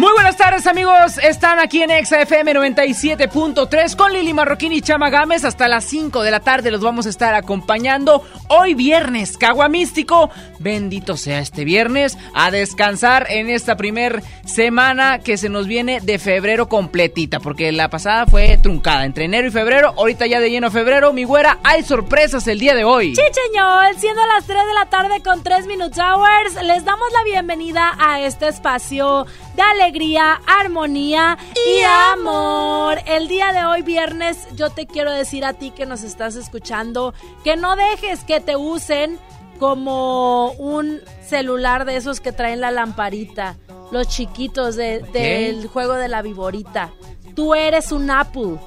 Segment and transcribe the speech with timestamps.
[0.00, 5.44] Muy buenas tardes amigos, están aquí en XFM 97.3 con Lili Marroquín y Chama Gámez.
[5.44, 8.24] Hasta las 5 de la tarde los vamos a estar acompañando.
[8.48, 15.50] Hoy viernes, Caguamístico, bendito sea este viernes, a descansar en esta primer semana que se
[15.50, 19.04] nos viene de febrero completita, porque la pasada fue truncada.
[19.04, 22.74] Entre enero y febrero, ahorita ya de lleno febrero, mi güera, hay sorpresas el día
[22.74, 23.12] de hoy.
[23.12, 27.92] Chicheñol, siendo las 3 de la tarde con 3 Minutes Hours, les damos la bienvenida
[27.98, 29.26] a este espacio
[29.56, 31.36] de alegría, armonía
[31.66, 31.80] y
[32.12, 32.98] amor.
[33.06, 37.12] El día de hoy, viernes, yo te quiero decir a ti que nos estás escuchando
[37.42, 39.18] que no dejes que te usen
[39.58, 43.56] como un celular de esos que traen la lamparita,
[43.90, 46.92] los chiquitos de- del juego de la viborita.
[47.34, 48.58] Tú eres un Apple,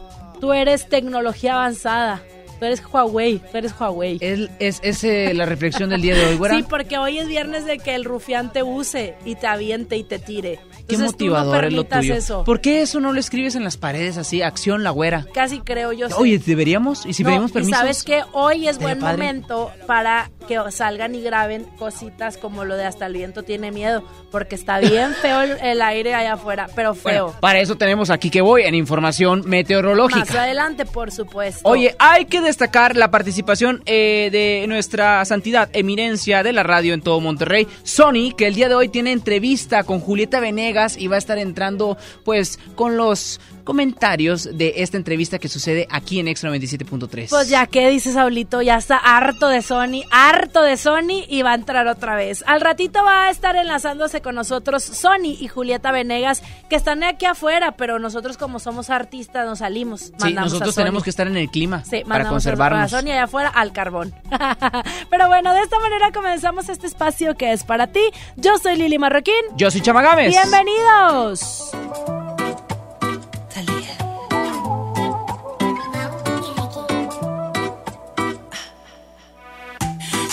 [0.41, 2.21] tú eres tecnología avanzada,
[2.59, 4.17] tú eres Huawei, tú eres Huawei.
[4.21, 6.55] Es, es, es, eh, la reflexión del día de hoy, güera.
[6.57, 10.03] Sí, porque hoy es viernes de que el rufián te use y te aviente y
[10.03, 10.59] te tire.
[10.87, 12.13] Qué no motivador es lo tuyo.
[12.15, 12.43] eso.
[12.43, 14.41] ¿Por qué eso no lo escribes en las paredes así?
[14.41, 15.25] Acción la güera.
[15.33, 16.09] Casi creo yo.
[16.09, 16.15] sé.
[16.17, 17.05] Oye, ¿deberíamos?
[17.05, 17.77] ¿Y si No, pedimos y permiso?
[17.77, 19.17] sabes que hoy es buen padre.
[19.17, 24.03] momento para que salgan y graben cositas como lo de hasta el viento tiene miedo,
[24.29, 27.25] porque está bien feo el, el aire allá afuera, pero feo.
[27.27, 30.41] Bueno, para eso tenemos aquí que voy en información Más meteorológica.
[30.43, 31.61] adelante, por supuesto.
[31.63, 37.01] Oye, hay que destacar la participación eh, de nuestra santidad eminencia de la radio en
[37.01, 41.15] todo Monterrey, Sony, que el día de hoy tiene entrevista con Julieta Venegas y va
[41.15, 46.51] a estar entrando pues con los comentarios de esta entrevista que sucede aquí en Extra
[46.51, 47.29] 97.3.
[47.29, 51.51] Pues ya que dices, Saulito, ya está harto de Sony, harto de Sony y va
[51.51, 52.43] a entrar otra vez.
[52.47, 57.25] Al ratito va a estar enlazándose con nosotros Sony y Julieta Venegas, que están aquí
[57.25, 60.11] afuera, pero nosotros como somos artistas nos salimos.
[60.17, 60.81] Sí, a nosotros Sony.
[60.81, 62.93] tenemos que estar en el clima Sí, para conservarnos.
[62.93, 64.13] A Sony allá afuera al carbón.
[65.09, 68.01] Pero bueno, de esta manera comenzamos este espacio que es para ti.
[68.35, 69.33] Yo soy Lili Marroquín.
[69.55, 70.29] Yo soy Chamagames.
[70.31, 71.71] Bienvenidos.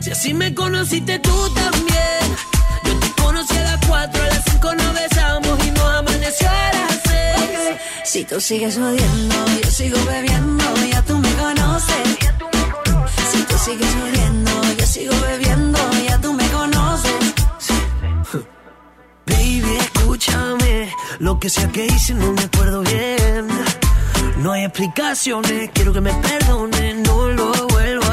[0.00, 2.36] Si así me conociste tú también.
[2.84, 6.72] Yo te conocí a las 4, a las 5 nos besamos y nos amaneció a
[6.72, 7.76] las 6.
[8.04, 12.18] Si tú sigues odiando, yo sigo bebiendo, ya tú me conoces.
[13.30, 15.78] Si tú sigues odiando, yo sigo bebiendo,
[16.08, 17.34] ya tú me conoces.
[19.26, 20.92] Baby, escúchame.
[21.20, 23.46] Lo que sea que hice no me acuerdo bien.
[24.38, 26.91] No hay explicaciones, quiero que me perdone,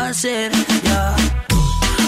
[0.09, 0.51] hacer.
[0.83, 1.15] Ya.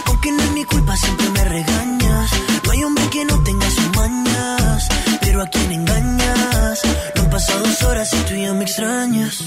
[0.07, 2.31] Aunque no es mi culpa, siempre me regañas.
[2.65, 4.87] No hay hombre que no tenga sus mañas.
[5.21, 6.81] Pero a quien engañas.
[7.15, 9.43] No han pasado dos horas y tú ya me extrañas.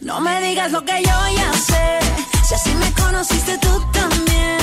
[0.00, 2.00] No me digas lo que yo ya sé.
[2.48, 4.58] Si así me conociste tú también.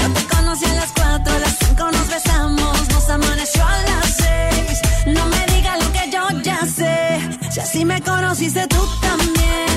[0.00, 4.06] Yo te conocí a las 4, a las 5 nos besamos, nos amaneció a las
[4.16, 5.14] 6.
[5.16, 7.18] No me digas lo que yo ya sé.
[7.50, 9.68] Si así me conociste tú también.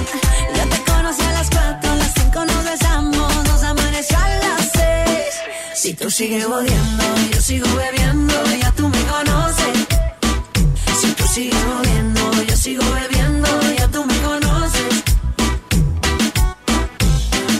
[0.56, 2.81] Yo te conocí a las cuatro, a las cinco nos besamos,
[5.81, 9.88] Si tú sigues odiando, yo sigo bebiendo, ya tú me conoces.
[11.00, 15.04] Si tú sigues odiando, yo sigo bebiendo, ya tú me conoces.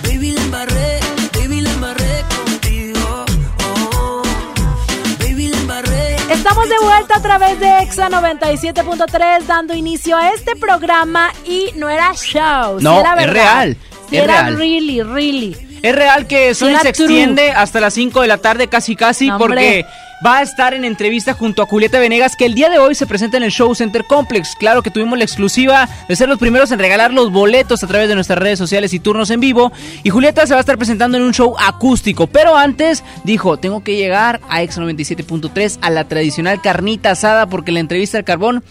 [0.04, 1.00] Baby, la embarré,
[1.34, 3.26] baby, la embarré contigo.
[3.96, 4.22] Oh,
[5.20, 6.16] baby, la embarré.
[6.32, 11.90] Estamos de vuelta a través de Exa 97.3 dando inicio a este programa y no
[11.90, 12.80] era show.
[12.82, 13.34] No, era es verdad.
[13.34, 13.78] real,
[14.12, 14.58] es era real.
[14.58, 15.71] really, really.
[15.82, 17.06] Es real que Sony se true.
[17.06, 19.86] extiende hasta las 5 de la tarde casi casi porque
[20.24, 23.08] va a estar en entrevista junto a Julieta Venegas que el día de hoy se
[23.08, 24.56] presenta en el Show Center Complex.
[24.56, 28.08] Claro que tuvimos la exclusiva de ser los primeros en regalar los boletos a través
[28.08, 29.72] de nuestras redes sociales y turnos en vivo
[30.04, 33.84] y Julieta se va a estar presentando en un show acústico, pero antes dijo, tengo
[33.84, 38.64] que llegar a Ex 97.3 a la tradicional carnita asada porque la entrevista al carbón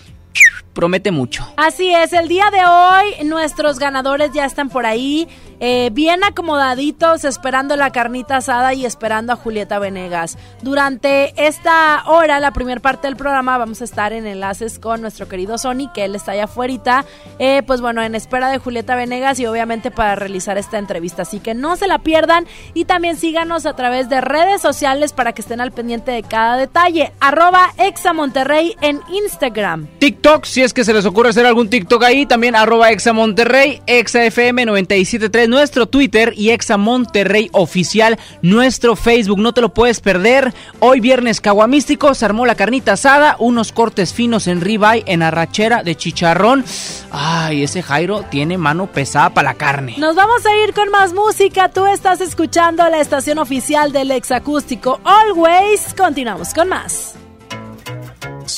[0.73, 1.47] promete mucho.
[1.57, 5.29] Así es, el día de hoy nuestros ganadores ya están por ahí,
[5.59, 10.39] eh, bien acomodaditos, esperando la carnita asada y esperando a Julieta Venegas.
[10.63, 15.29] Durante esta hora, la primera parte del programa, vamos a estar en enlaces con nuestro
[15.29, 16.61] querido Sony, que él está allá afuera,
[17.39, 21.23] eh, pues bueno, en espera de Julieta Venegas y obviamente para realizar esta entrevista.
[21.23, 25.33] Así que no se la pierdan y también síganos a través de redes sociales para
[25.33, 27.13] que estén al pendiente de cada detalle.
[27.21, 29.89] Arroba Exa Monterrey en Instagram.
[29.99, 33.81] TikTok, si es que se les ocurre hacer algún TikTok ahí, también arroba Exa Monterrey,
[33.87, 40.01] Exa FM 973, nuestro Twitter y Exa Monterrey oficial, nuestro Facebook, no te lo puedes
[40.01, 40.53] perder.
[40.79, 45.83] Hoy viernes caguamístico, se armó la carnita asada, unos cortes finos en ribeye, en arrachera
[45.83, 46.63] de chicharrón.
[47.11, 49.95] Ay, ese Jairo tiene mano pesada para la carne.
[49.97, 51.71] Nos vamos a ir con más música.
[51.71, 55.95] Tú estás escuchando la estación oficial del exacústico Always.
[55.97, 57.20] Continuamos con más.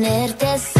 [0.00, 0.79] Tenerte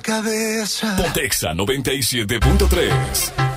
[0.00, 0.96] cabeza.
[0.96, 3.48] Pontexa 97.3.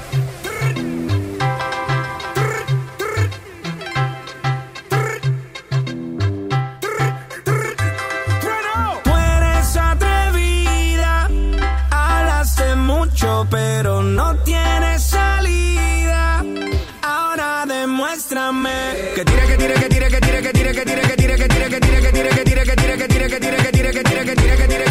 [13.49, 16.43] pero no tiene salida.
[17.01, 18.69] Ahora demuéstrame
[19.15, 21.47] que tira, que tira, que tira, que tira, que tira, que tira, que tira, que
[21.47, 23.91] tira, que tira, que tira, que tira, que tira, que tira, que tira, que tira,
[23.91, 24.90] que tira, que tira, que tira.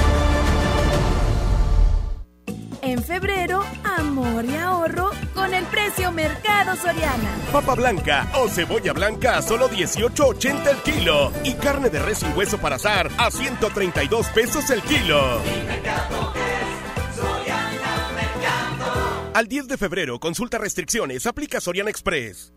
[5.61, 7.29] el precio Mercado Soriana.
[7.51, 11.31] Papa blanca o cebolla blanca a solo 18.80 el kilo.
[11.43, 15.39] Y carne de res sin hueso para azar a 132 pesos el kilo.
[15.43, 19.31] Mi mercado es Soriana Mercado.
[19.33, 22.53] Al 10 de febrero, consulta restricciones, aplica Soriana Express.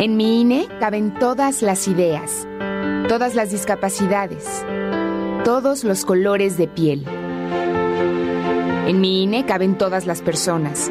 [0.00, 2.48] En mi INE caben todas las ideas,
[3.08, 4.64] todas las discapacidades,
[5.44, 7.04] todos los colores de piel.
[8.88, 10.90] En mi INE caben todas las personas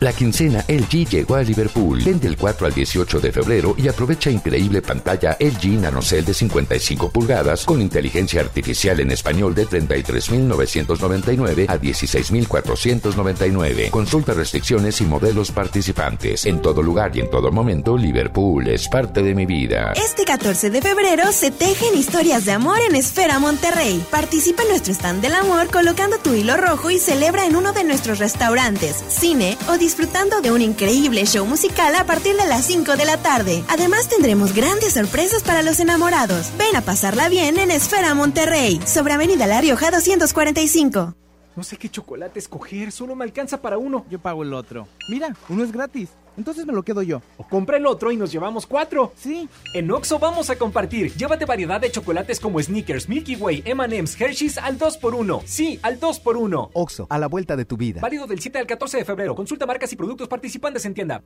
[0.00, 2.02] La quincena LG llegó a Liverpool.
[2.02, 7.10] Ven del 4 al 18 de febrero y aprovecha increíble pantalla LG NanoCell de 55
[7.10, 13.90] pulgadas con inteligencia artificial en español de 33.999 a 16.499.
[13.90, 16.46] Consulta restricciones y modelos participantes.
[16.46, 19.92] En todo lugar y en todo momento, Liverpool es parte de mi vida.
[19.96, 24.02] Este 14 de febrero se tejen historias de amor en Esfera Monterrey.
[24.10, 27.84] Participa en nuestro stand del amor colocando tu hilo rojo y celebra en uno de
[27.84, 32.96] nuestros restaurantes, cine o disfrutando de un increíble show musical a partir de las 5
[32.96, 33.64] de la tarde.
[33.68, 36.52] Además tendremos grandes sorpresas para los enamorados.
[36.56, 41.16] Ven a pasarla bien en Esfera Monterrey, sobre Avenida La Rioja 245.
[41.56, 44.06] No sé qué chocolate escoger, solo me alcanza para uno.
[44.08, 44.86] Yo pago el otro.
[45.08, 46.10] Mira, uno es gratis.
[46.36, 47.22] Entonces me lo quedo yo.
[47.36, 49.12] O compra el otro y nos llevamos cuatro.
[49.16, 49.48] Sí.
[49.74, 51.12] En Oxo vamos a compartir.
[51.14, 55.42] Llévate variedad de chocolates como Snickers, Milky Way, M&M's, Hershey's al 2x1.
[55.44, 56.70] Sí, al 2x1.
[56.72, 58.00] Oxo, a la vuelta de tu vida.
[58.00, 59.34] Válido del 7 al 14 de febrero.
[59.34, 61.22] Consulta marcas y productos participantes en tienda.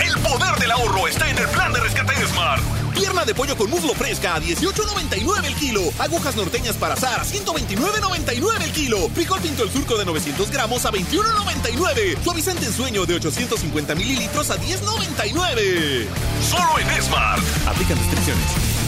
[0.00, 2.62] El poder del ahorro está en el plan de rescate de Smart.
[2.94, 5.82] Pierna de pollo con muslo fresca a 18.99 el kilo.
[5.98, 9.08] Agujas norteñas para azar a 129.99 el kilo.
[9.10, 12.22] Frijol pinto el surco de 900 gramos a 21.99.
[12.22, 16.06] Suavizante en sueño de 850 mililitros a 10.99.
[16.48, 17.42] Solo en Smart.
[17.66, 18.78] Aplican restricciones.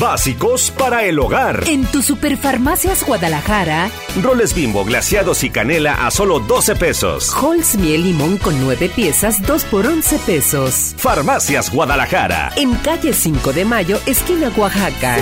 [0.00, 1.64] Básicos para el hogar.
[1.66, 3.90] En tu Superfarmacias Guadalajara,
[4.22, 7.34] Roles bimbo glaseados y canela a solo 12 pesos.
[7.34, 10.94] Halls miel limón con 9 piezas, 2 por 11 pesos.
[10.98, 12.52] Farmacias Guadalajara.
[12.56, 15.16] En calle 5 de Mayo, esquina Oaxaca.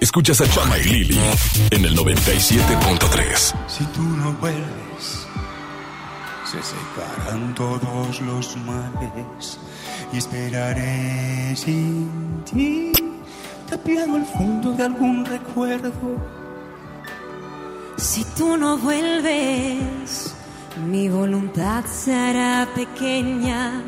[0.00, 1.20] Escuchas a Chama y Lili
[1.70, 3.54] en el 97.3.
[3.66, 5.26] Si tú no vuelves,
[6.44, 9.58] se separan todos los males
[10.12, 12.92] y esperaré sin ti,
[13.68, 15.92] tapiado al fondo de algún recuerdo.
[17.96, 20.34] Si tú no vuelves,
[20.88, 23.82] mi voluntad será pequeña,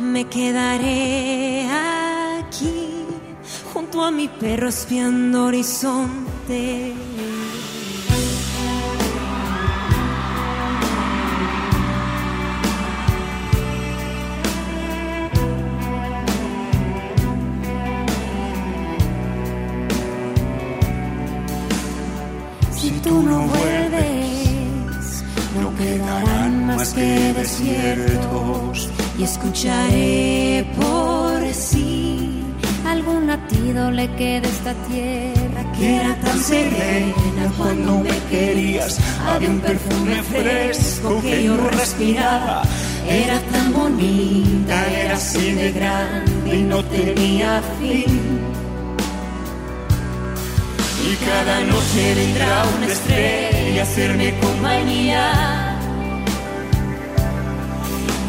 [0.00, 1.68] me quedaré
[2.40, 3.06] aquí
[3.72, 6.94] junto a mi perro espiando horizonte.
[26.94, 32.42] Que desiertos y escucharé por sí
[32.86, 38.98] algún latido le queda esta tierra que era tan serena cuando me querías.
[39.26, 42.62] Había un perfume fresco que yo respiraba.
[43.08, 48.40] Era tan bonita, era así de grande y no tenía fin.
[51.10, 55.61] Y cada noche vendrá una estrella a hacerme compañía.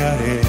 [0.00, 0.40] Haré.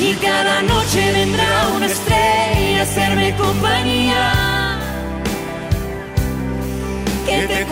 [0.00, 4.49] Y cada noche vendrá una estrella a hacerme compañía.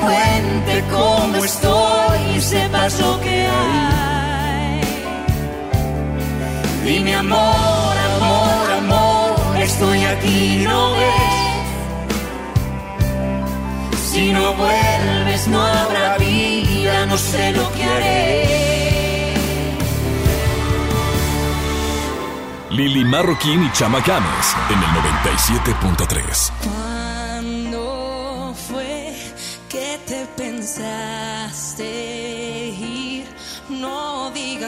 [0.00, 4.80] Cuente cómo estoy y sepas lo que hay.
[6.84, 11.58] Dime amor, amor, amor, estoy aquí, no ves.
[14.10, 18.68] Si no vuelves no habrá vida, no sé lo que haré.
[22.70, 26.77] Lili Marroquín y Chama Games en el 97.3.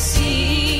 [0.00, 0.79] llegaste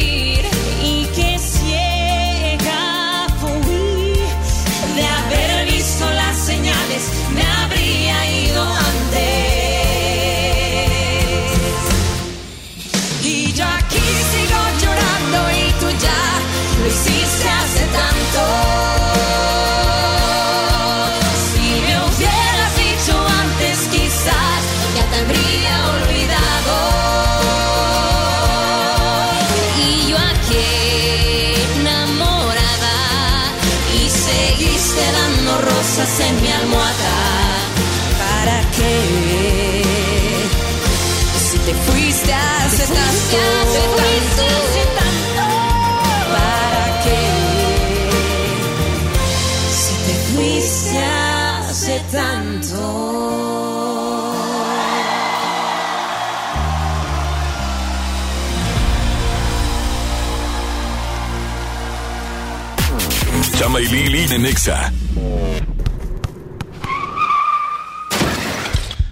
[63.81, 64.93] Y Lili de Nexa.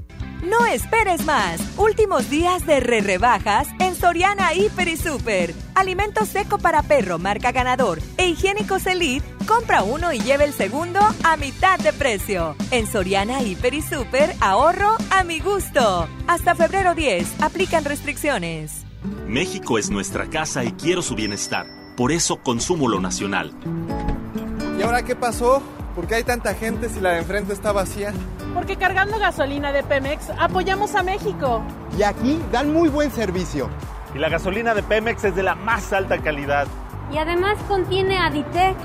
[0.60, 1.62] No esperes más.
[1.78, 5.54] Últimos días de re rebajas en Soriana Hiper y Super.
[5.74, 9.26] Alimento seco para perro marca ganador e higiénicos Elite.
[9.48, 12.58] Compra uno y lleve el segundo a mitad de precio.
[12.72, 16.10] En Soriana Hiper y Super ahorro a mi gusto.
[16.28, 17.42] Hasta febrero 10.
[17.42, 18.84] Aplican restricciones.
[19.28, 21.68] México es nuestra casa y quiero su bienestar.
[21.96, 23.54] Por eso consumo lo nacional.
[24.78, 25.64] ¿Y ahora qué pasó?
[25.96, 28.14] ¿Por qué hay tanta gente si la de enfrente está vacía?
[28.54, 31.64] Porque cargando gasolina de Pemex apoyamos a México.
[31.98, 33.70] Y aquí dan muy buen servicio.
[34.14, 36.68] Y la gasolina de Pemex es de la más alta calidad.
[37.12, 38.76] Y además contiene Aditec,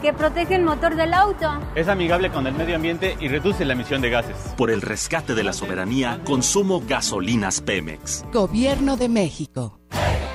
[0.00, 1.50] que protege el motor del auto.
[1.74, 4.36] Es amigable con el medio ambiente y reduce la emisión de gases.
[4.56, 8.24] Por el rescate de la soberanía, consumo gasolinas Pemex.
[8.32, 9.78] Gobierno de México.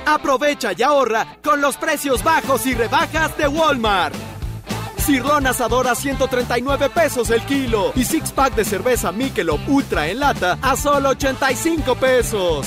[0.06, 4.14] Aprovecha y ahorra con los precios bajos y rebajas de Walmart.
[5.06, 10.18] Cirlón asador a 139 pesos el kilo y six pack de cerveza Michelob Ultra en
[10.18, 12.66] lata a solo 85 pesos.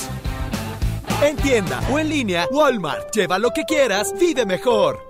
[1.22, 3.14] En tienda o en línea, Walmart.
[3.14, 5.09] Lleva lo que quieras, vive mejor.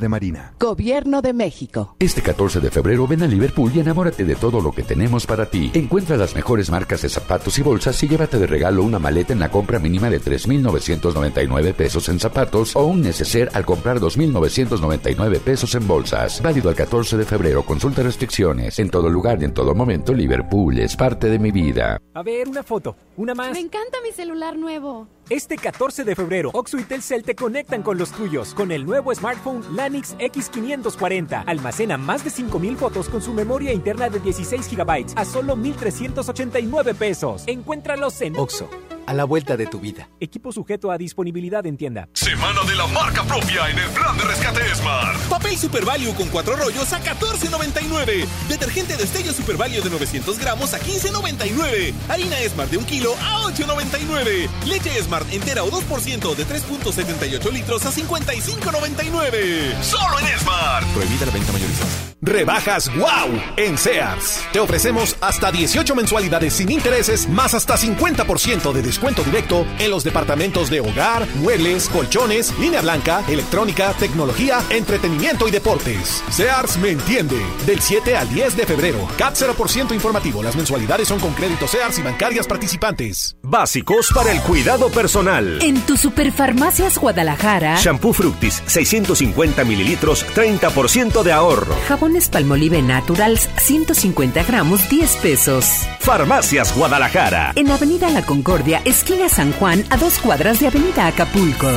[0.00, 0.54] de Marina.
[0.58, 1.96] Gobierno de México.
[1.98, 5.46] Este 14 de febrero ven a Liverpool y enamórate de todo lo que tenemos para
[5.46, 5.70] ti.
[5.74, 9.40] Encuentra las mejores marcas de zapatos y bolsas y llévate de regalo una maleta en
[9.40, 15.74] la compra mínima de 3.999 pesos en zapatos o un neceser al comprar 2.999 pesos
[15.74, 16.42] en bolsas.
[16.42, 17.62] Válido al 14 de febrero.
[17.64, 18.78] Consulta restricciones.
[18.78, 22.00] En todo lugar y en todo momento, Liverpool es parte de mi vida.
[22.14, 22.96] A ver, una foto.
[23.16, 23.52] Una más.
[23.52, 25.06] Me encanta mi celular nuevo.
[25.30, 29.14] Este 14 de febrero, Oxo y Telcel te conectan con los tuyos con el nuevo
[29.14, 31.44] smartphone Lanix X540.
[31.46, 36.94] Almacena más de 5000 fotos con su memoria interna de 16 GB a solo 1389
[36.94, 37.44] pesos.
[37.46, 38.68] Encuéntralos en Oxo.
[39.06, 40.08] A la vuelta de tu vida.
[40.18, 42.08] Equipo sujeto a disponibilidad en tienda.
[42.14, 45.18] Semana de la marca propia en el plan de rescate Smart.
[45.28, 48.26] Papel Super Value con cuatro rollos a 14.99.
[48.48, 51.92] Detergente Destello Super Value de 900 gramos a 15.99.
[52.08, 54.48] Harina Smart de un kilo a 8.99.
[54.66, 59.82] Leche Smart entera o 2% de 3.78 litros a 55.99.
[59.82, 60.86] Solo en Smart.
[60.94, 61.84] Prohibida la venta mayorista.
[62.22, 64.40] Rebajas wow en Sears.
[64.50, 68.93] Te ofrecemos hasta 18 mensualidades sin intereses más hasta 50% de descuento
[69.24, 76.22] directo en los departamentos de hogar, muebles, colchones, línea blanca, electrónica, tecnología, entretenimiento y deportes.
[76.30, 77.36] Sears me entiende.
[77.66, 79.08] Del 7 al 10 de febrero.
[79.18, 80.42] CAT 0% informativo.
[80.42, 83.36] Las mensualidades son con crédito Sears y bancarias participantes.
[83.42, 85.58] Básicos para el cuidado personal.
[85.62, 87.76] En tu Superfarmacias Guadalajara.
[87.76, 91.74] Shampoo Fructis 650 mililitros, 30% de ahorro.
[91.88, 95.66] Jabones Palmolive Naturals 150 gramos, 10 pesos.
[96.00, 97.52] Farmacias Guadalajara.
[97.54, 101.68] En Avenida La Concordia, esquina San Juan, a dos cuadras de Avenida Acapulco.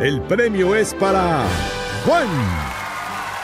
[0.00, 1.44] El premio es para
[2.04, 2.28] Juan.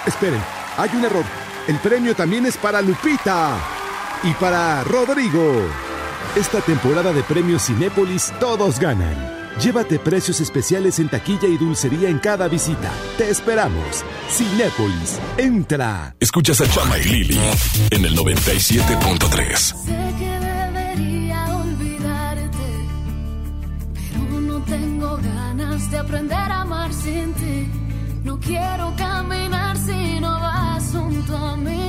[0.07, 0.41] Esperen,
[0.77, 1.25] hay un error.
[1.67, 3.57] El premio también es para Lupita
[4.23, 5.67] y para Rodrigo.
[6.37, 9.42] Esta temporada de premios Cinépolis todos ganan.
[9.61, 12.91] Llévate precios especiales en taquilla y dulcería en cada visita.
[13.19, 14.05] Te esperamos.
[14.29, 16.15] Cinépolis, entra.
[16.19, 17.41] Escuchas a Chama y Lili
[17.91, 19.57] en el 97.3.
[19.57, 22.89] Sé que debería olvidarte,
[23.95, 27.69] pero no tengo ganas de aprender a amar sin ti.
[28.25, 31.82] No quiero caminar si no vas junto a mí.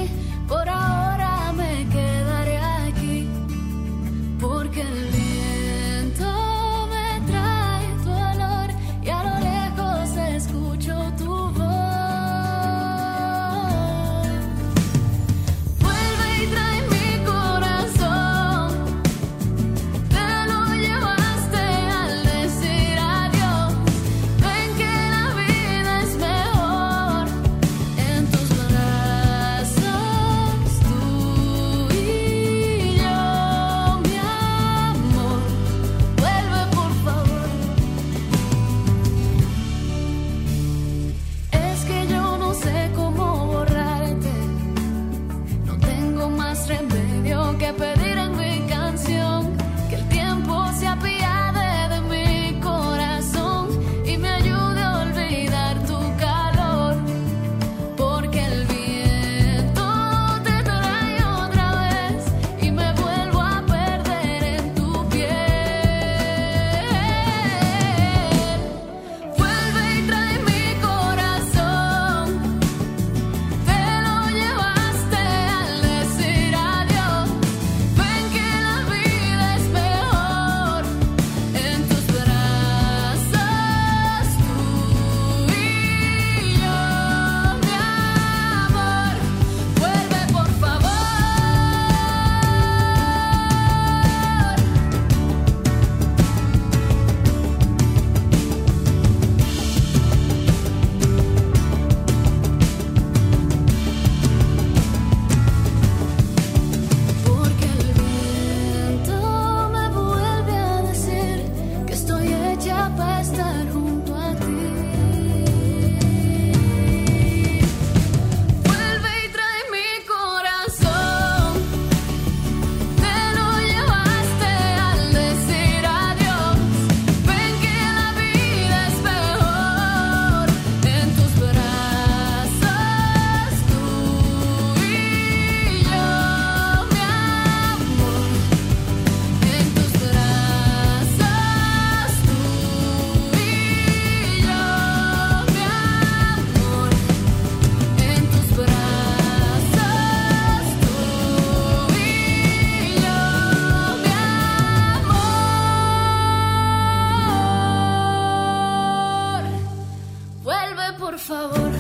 [161.24, 161.72] favor.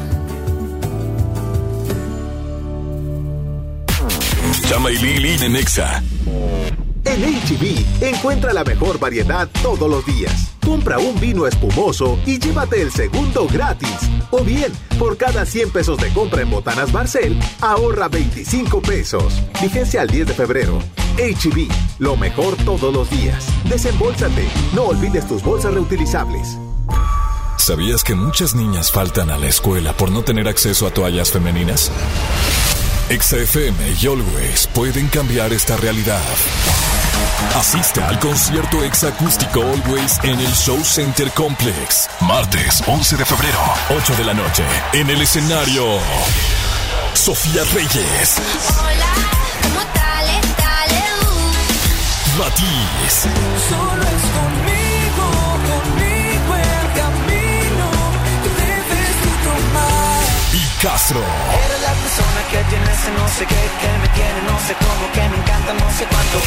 [4.67, 6.01] Chama y Lili en Exa.
[7.05, 10.51] En HB, encuentra la mejor variedad todos los días.
[10.65, 14.09] Compra un vino espumoso y llévate el segundo gratis.
[14.31, 19.41] O bien, por cada 100 pesos de compra en Botanas Barcel, ahorra 25 pesos.
[19.61, 20.79] Vigencia al 10 de febrero.
[21.17, 21.67] HB,
[21.99, 23.45] lo mejor todos los días.
[23.69, 24.47] Desembolsate.
[24.73, 26.57] No olvides tus bolsas reutilizables.
[27.63, 31.89] ¿Sabías que muchas niñas faltan a la escuela por no tener acceso a toallas femeninas?
[33.09, 36.19] XFM y Always pueden cambiar esta realidad.
[37.55, 42.09] Asiste al concierto exacústico Always en el Show Center Complex.
[42.19, 43.59] Martes 11 de febrero,
[43.97, 44.65] 8 de la noche.
[44.91, 45.85] En el escenario,
[47.13, 48.41] Sofía Reyes.
[48.77, 49.13] Hola,
[49.61, 50.25] ¿cómo tal?
[50.57, 51.01] Dale,
[52.37, 53.21] Matiz.
[53.69, 54.62] Solo es
[60.83, 61.17] Castro.
[61.19, 65.11] Eres la persona que tiene ese no sé qué, que me tiene no sé cómo,
[65.13, 66.39] que me encanta no sé cuánto.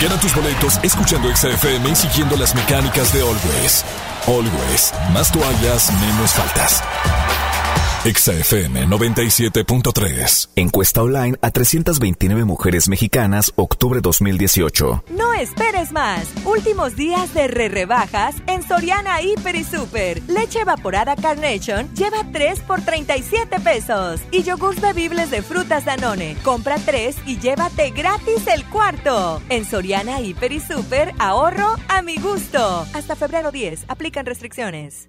[0.00, 3.84] Gana tus boletos escuchando XFM y siguiendo las mecánicas de Always.
[4.26, 4.92] Always.
[5.12, 6.82] Más toallas, menos faltas.
[8.04, 10.50] XFM 97.3.
[10.56, 15.04] Encuesta online a 329 mujeres mexicanas, octubre 2018.
[15.08, 16.28] No esperes más.
[16.44, 20.22] Últimos días de re rebajas en Soriana Hiper y Super.
[20.28, 24.20] Leche evaporada Carnation lleva 3 por 37 pesos.
[24.30, 26.36] Y yogurts bebibles de frutas Danone.
[26.44, 29.40] Compra 3 y llévate gratis el cuarto.
[29.48, 32.86] En Soriana Hiper y Super, ahorro a mi gusto.
[32.92, 33.86] Hasta febrero 10.
[33.88, 35.08] Aplican restricciones.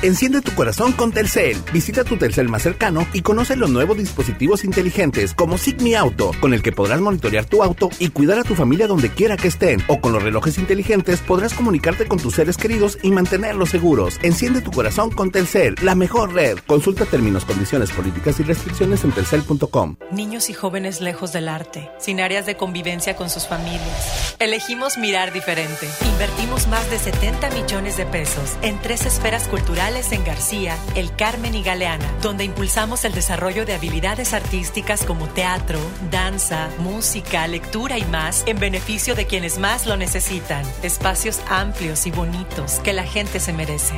[0.00, 1.56] Enciende tu corazón con Telcel.
[1.72, 6.54] Visita tu Telcel más cercano y conoce los nuevos dispositivos inteligentes como Sigmi Auto, con
[6.54, 9.82] el que podrás monitorear tu auto y cuidar a tu familia donde quiera que estén.
[9.88, 14.20] O con los relojes inteligentes podrás comunicarte con tus seres queridos y mantenerlos seguros.
[14.22, 16.58] Enciende tu corazón con Telcel, la mejor red.
[16.64, 19.96] Consulta términos, condiciones, políticas y restricciones en telcel.com.
[20.12, 24.36] Niños y jóvenes lejos del arte, sin áreas de convivencia con sus familias.
[24.38, 25.88] Elegimos mirar diferente.
[26.06, 31.54] Invertimos más de 70 millones de pesos en tres esferas culturales en García, El Carmen
[31.54, 38.04] y Galeana, donde impulsamos el desarrollo de habilidades artísticas como teatro, danza, música, lectura y
[38.04, 40.62] más en beneficio de quienes más lo necesitan.
[40.82, 43.94] Espacios amplios y bonitos que la gente se merece.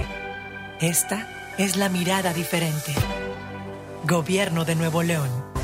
[0.81, 1.27] Esta
[1.59, 2.95] es la mirada diferente.
[4.05, 5.50] Gobierno de Nuevo León.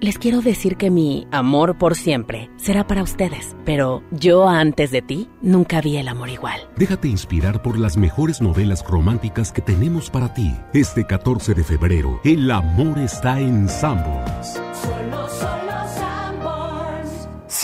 [0.00, 3.56] les quiero decir que mi amor por siempre será para ustedes.
[3.64, 6.60] Pero yo antes de ti nunca vi el amor igual.
[6.76, 10.54] Déjate inspirar por las mejores novelas románticas que tenemos para ti.
[10.72, 14.52] Este 14 de febrero, el amor está en Sanborns.
[14.52, 15.64] Solo, solo.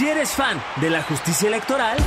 [0.01, 1.99] Si eres fan de la justicia electoral,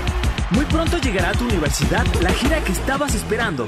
[0.51, 3.67] muy pronto llegará a tu universidad la gira que estabas esperando.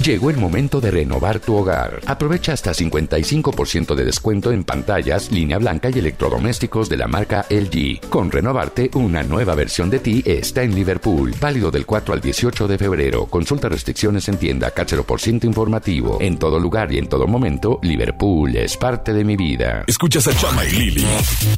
[0.00, 2.00] Llegó el momento de renovar tu hogar.
[2.06, 8.00] Aprovecha hasta 55% de descuento en pantallas, línea blanca y electrodomésticos de la marca LG.
[8.08, 11.32] Con renovarte, una nueva versión de ti está en Liverpool.
[11.40, 13.26] Válido del 4 al 18 de febrero.
[13.26, 16.18] Consulta restricciones en tienda Cáchero por ciento informativo.
[16.20, 19.84] En todo lugar y en todo momento, Liverpool es parte de mi vida.
[19.86, 21.06] Escuchas a Chama y Lili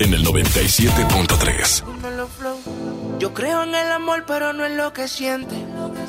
[0.01, 2.84] en el 97.3.
[3.25, 5.55] Yo creo en el amor, pero no en lo que siente.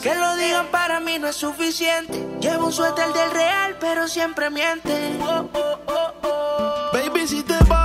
[0.03, 2.21] Que lo digan para mí no es suficiente.
[2.41, 5.17] Llevo un suéter del real, pero siempre miente.
[5.21, 6.89] Oh, oh, oh, oh.
[6.91, 7.84] Baby, si te vas.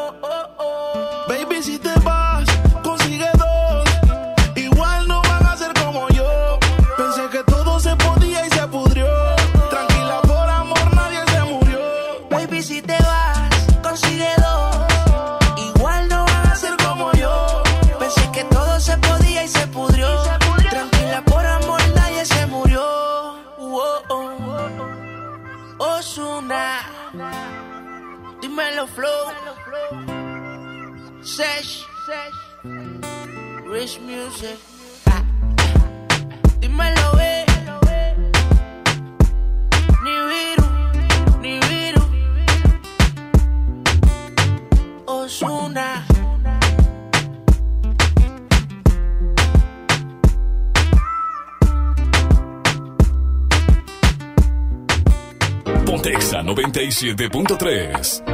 [57.01, 58.30] 107.3.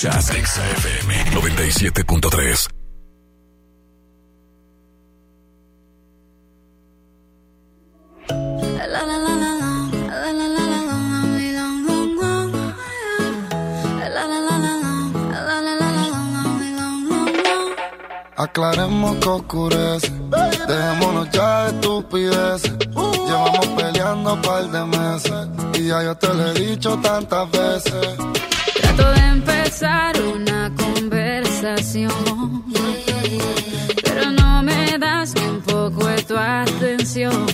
[0.00, 2.68] Escuchas Exa FM 97.3.
[18.38, 20.10] Aclaremos que oscurece,
[20.66, 22.72] dejémonos ya de estupideces.
[22.78, 28.29] Llevamos peleando un par de meses y ya yo te lo he dicho tantas veces
[29.82, 32.12] una conversación,
[34.04, 37.46] pero no me das ni un poco de tu atención.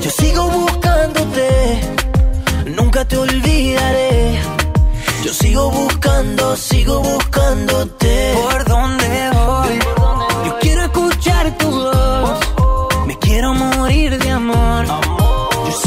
[0.01, 1.79] Yo sigo buscándote,
[2.75, 4.39] nunca te olvidaré.
[5.23, 8.33] Yo sigo buscando, sigo buscándote.
[8.35, 9.79] ¿Por dónde voy?
[10.45, 12.39] Yo quiero escuchar tu voz.
[13.07, 14.85] Me quiero morir de amor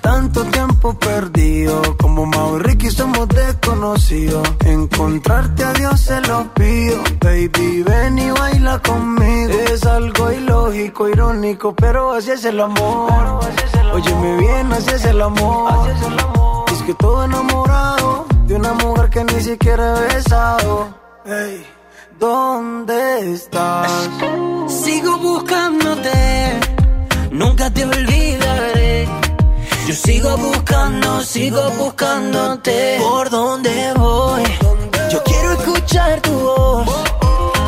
[0.00, 4.42] Tanto tiempo perdido, como Mau Ricky somos desconocidos.
[4.64, 9.52] Encontrarte a Dios se lo pido, baby, ven y baila conmigo.
[9.72, 13.40] Es algo ilógico, irónico, pero así es el amor.
[13.92, 15.90] Óyeme bien, así es el amor.
[16.72, 20.88] Es que todo enamorado de una mujer que ni siquiera he besado.
[21.24, 21.64] Ey,
[22.18, 24.10] ¿dónde estás?
[24.66, 26.60] Sigo buscándote,
[27.30, 29.27] nunca te olvidaré.
[29.88, 32.98] Yo sigo buscando, sigo buscándote.
[33.00, 34.42] ¿Por dónde voy?
[35.10, 36.86] Yo quiero escuchar tu voz.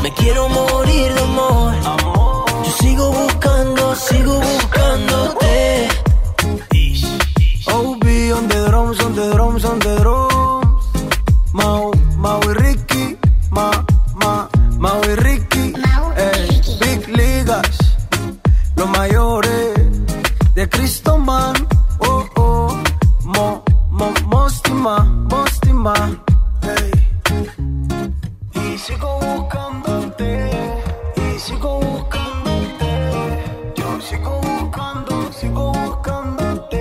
[0.03, 1.75] Me quiero morir de amor.
[2.63, 5.89] Yo sigo buscando, sigo buscándote.
[7.73, 8.05] OB
[8.37, 10.30] on the drums, on the drums, on the drums.
[28.91, 30.51] Sigo buscándote,
[31.17, 32.87] y sigo buscándote.
[33.77, 36.81] Yo sigo buscando, sigo buscándote.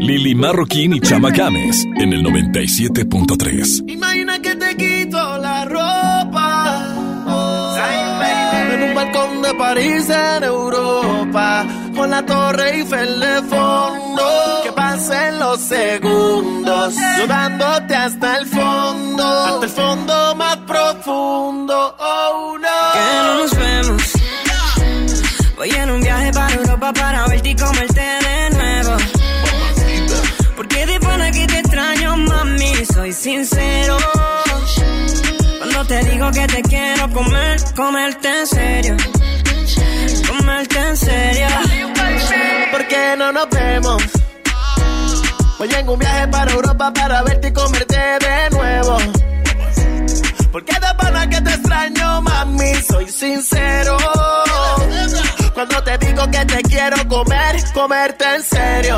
[0.00, 3.88] Lili Marroquín y Chama Games en el 97.3.
[3.88, 6.94] Imagina que te quito la ropa.
[7.26, 7.76] oh,
[8.72, 11.66] en un balcón de París en Europa.
[11.94, 14.22] Con la Torre Eiffel de fondo.
[15.10, 16.94] Pasen los segundos.
[17.18, 19.24] Yo dándote hasta el fondo.
[19.24, 21.96] Hasta el fondo más profundo.
[21.98, 22.92] Oh no.
[22.92, 24.02] Que no nos vemos.
[25.56, 28.96] Voy en un viaje para Europa para verte y comerte de nuevo.
[30.56, 33.96] Porque de pana que te extraño, mami, soy sincero.
[35.58, 38.96] Cuando te digo que te quiero comer, comerte en serio.
[40.28, 41.48] Comerte en serio.
[42.70, 44.02] ¿Por qué no nos vemos?
[45.60, 48.96] Voy en un viaje para Europa para verte y comerte de nuevo.
[50.50, 53.98] Porque de pana que te extraño, mami, soy sincero.
[55.52, 58.96] Cuando te digo que te quiero comer, comerte en serio.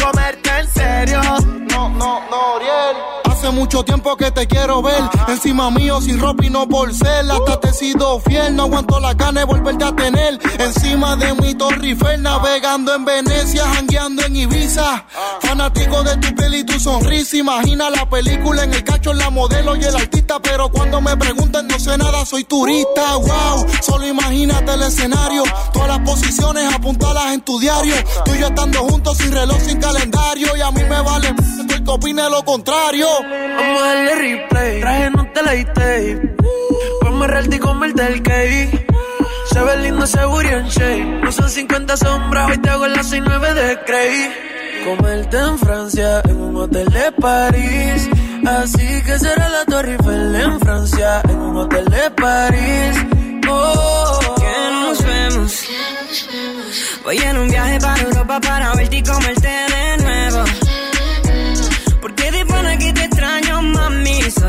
[0.00, 1.20] Comerte en serio.
[1.68, 3.23] No, no, no, Oriel.
[3.44, 5.02] Hace mucho tiempo que te quiero ver.
[5.28, 7.30] Encima mío, sin ropa y no por ser.
[7.30, 8.56] Hasta te he sido fiel.
[8.56, 10.40] No aguanto la carne de volverte a tener.
[10.58, 15.04] Encima de mi Torre Eiffel, navegando en Venecia, jangueando en Ibiza.
[15.42, 17.36] Fanático de tu piel y tu sonrisa.
[17.36, 20.40] Imagina la película en el cacho, la modelo y el artista.
[20.40, 23.16] Pero cuando me preguntan, no sé nada, soy turista.
[23.16, 25.42] Wow, solo imagínate el escenario.
[25.70, 27.94] Todas las posiciones apuntalas en tu diario.
[28.24, 30.56] Tú y yo estando juntos, sin reloj, sin calendario.
[30.56, 31.34] Y a mí me vale
[31.84, 33.06] que opine lo contrario.
[33.56, 34.80] Vamos a darle replay.
[34.80, 36.34] Traje no te la tape.
[37.00, 38.86] Ponme real y comerte el cake.
[39.52, 41.20] Se ve lindo ese booty en shape.
[41.22, 44.32] No son 50 sombras, hoy te hago las 69 de Cray.
[44.84, 48.08] Comerte en Francia, en un hotel de París.
[48.46, 52.96] Así que será la Torre Eiffel en Francia, en un hotel de París.
[53.48, 55.64] Oh, que nos vemos.
[57.04, 60.03] Voy en un viaje para Europa para verte y comerte de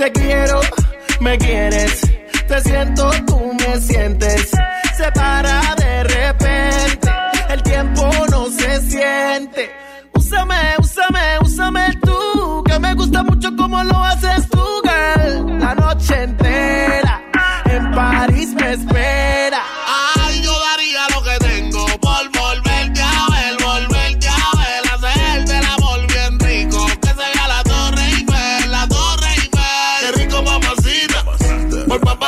[0.00, 0.62] Te quiero,
[1.20, 2.00] me quieres.
[2.48, 4.50] Te siento, tú me sientes.
[4.96, 7.10] Se para de repente,
[7.50, 9.79] el tiempo no se siente.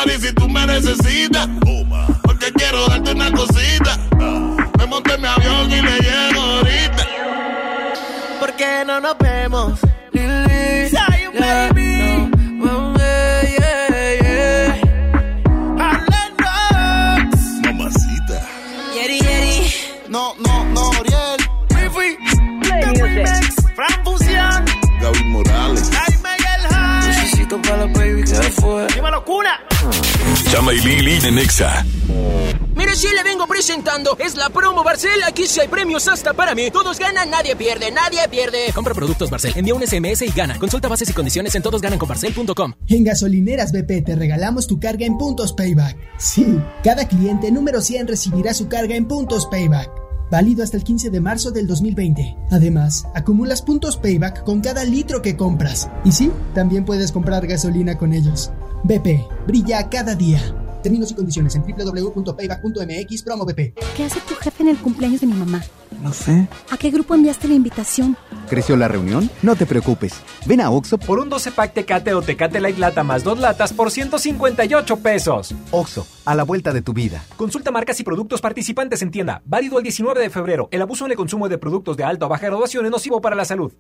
[0.07, 0.09] Mamacita.
[0.09, 1.49] Por papá, y si tú me necesitas.
[2.23, 4.12] Porque quiero darte una cosita.
[30.53, 31.83] Chama y Lili de Nexa.
[32.77, 35.23] Mire, si le vengo presentando, es la promo Barcel.
[35.27, 36.71] Aquí sí hay premios hasta para mí.
[36.71, 38.71] Todos ganan, nadie pierde, nadie pierde.
[38.75, 40.59] Compra productos Barcel, envía un SMS y gana.
[40.59, 42.75] Consulta bases y condiciones en todosgananconbarcel.com.
[42.87, 45.97] En Gasolineras BP te regalamos tu carga en puntos payback.
[46.19, 50.02] Sí, cada cliente número 100 recibirá su carga en puntos payback.
[50.33, 52.39] Válido hasta el 15 de marzo del 2020.
[52.51, 55.91] Además, acumulas puntos payback con cada litro que compras.
[56.07, 58.51] Y sí, también puedes comprar gasolina con ellos.
[58.83, 60.41] BP, brilla cada día.
[60.83, 63.75] Términos y condiciones en www.payback.mx promo BP.
[63.97, 65.63] ¿Qué hace tu jefe en el cumpleaños de mi mamá?
[66.03, 66.49] No sé.
[66.71, 68.17] ¿A qué grupo enviaste la invitación?
[68.49, 69.31] ¿Creció la reunión?
[69.43, 70.15] No te preocupes.
[70.47, 73.73] Ven a Oxo por un 12 pack Tecate o Tecate Light Lata más dos latas
[73.73, 75.55] por 158 pesos.
[75.71, 77.23] Oxo, a la vuelta de tu vida.
[77.37, 79.43] Consulta marcas y productos participantes en tienda.
[79.45, 80.69] Válido el 19 de febrero.
[80.73, 83.37] El abuso en el consumo de productos de alta o baja graduación es nocivo para
[83.37, 83.73] la salud.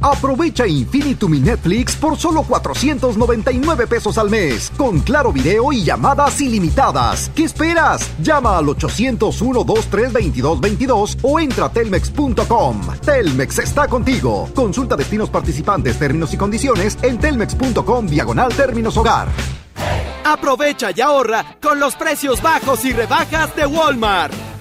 [0.00, 6.40] Aprovecha Infinitum mi Netflix por solo 499 pesos al mes, con claro video y llamadas
[6.40, 7.30] ilimitadas.
[7.34, 8.08] ¿Qué esperas?
[8.22, 12.80] Llama al 801 2322 o entra a telmex.com.
[13.04, 14.48] Telmex está contigo.
[14.54, 19.28] Consulta destinos participantes, términos y condiciones en telmex.com diagonal términos hogar.
[20.24, 24.57] Aprovecha y ahorra con los precios bajos y rebajas de Walmart.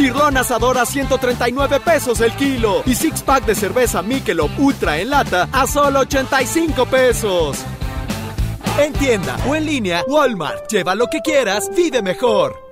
[0.00, 5.10] Cirlón asador a 139 pesos el kilo y six pack de cerveza Michelob Ultra en
[5.10, 7.58] lata a solo 85 pesos.
[8.78, 10.70] En tienda o en línea, Walmart.
[10.70, 12.69] Lleva lo que quieras, vive mejor.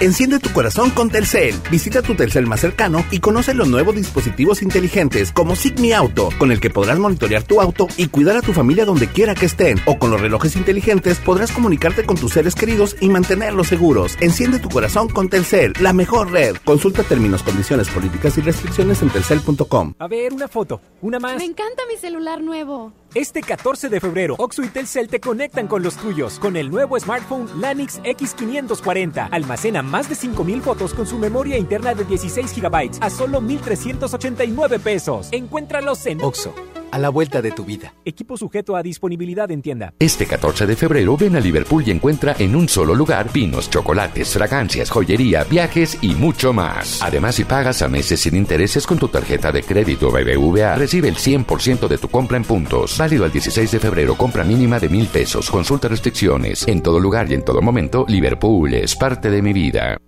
[0.00, 1.56] Enciende tu corazón con Telcel.
[1.72, 6.52] Visita tu Telcel más cercano y conoce los nuevos dispositivos inteligentes como Sigmi Auto, con
[6.52, 9.80] el que podrás monitorear tu auto y cuidar a tu familia donde quiera que estén.
[9.86, 14.16] O con los relojes inteligentes podrás comunicarte con tus seres queridos y mantenerlos seguros.
[14.20, 16.54] Enciende tu corazón con Telcel, la mejor red.
[16.64, 19.94] Consulta términos, condiciones, políticas y restricciones en telcel.com.
[19.98, 21.38] A ver, una foto, una más.
[21.38, 22.92] Me encanta mi celular nuevo.
[23.14, 27.00] Este 14 de febrero, Oxo y Telcel te conectan con los tuyos con el nuevo
[27.00, 29.30] smartphone Lanix X540.
[29.30, 34.78] Almacena más de 5000 fotos con su memoria interna de 16 GB a solo 1389
[34.78, 35.28] pesos.
[35.32, 36.54] Encuéntralos en Oxo,
[36.90, 37.94] a la vuelta de tu vida.
[38.04, 39.94] Equipo sujeto a disponibilidad en tienda.
[39.98, 44.32] Este 14 de febrero ven a Liverpool y encuentra en un solo lugar vinos, chocolates,
[44.32, 47.02] fragancias, joyería, viajes y mucho más.
[47.02, 51.16] Además, si pagas a meses sin intereses con tu tarjeta de crédito BBVA, recibe el
[51.16, 52.96] 100% de tu compra en puntos.
[52.98, 55.50] Válido al 16 de febrero, compra mínima de mil pesos.
[55.50, 56.66] Consulta restricciones.
[56.66, 59.98] En todo lugar y en todo momento, Liverpool es parte de mi vida.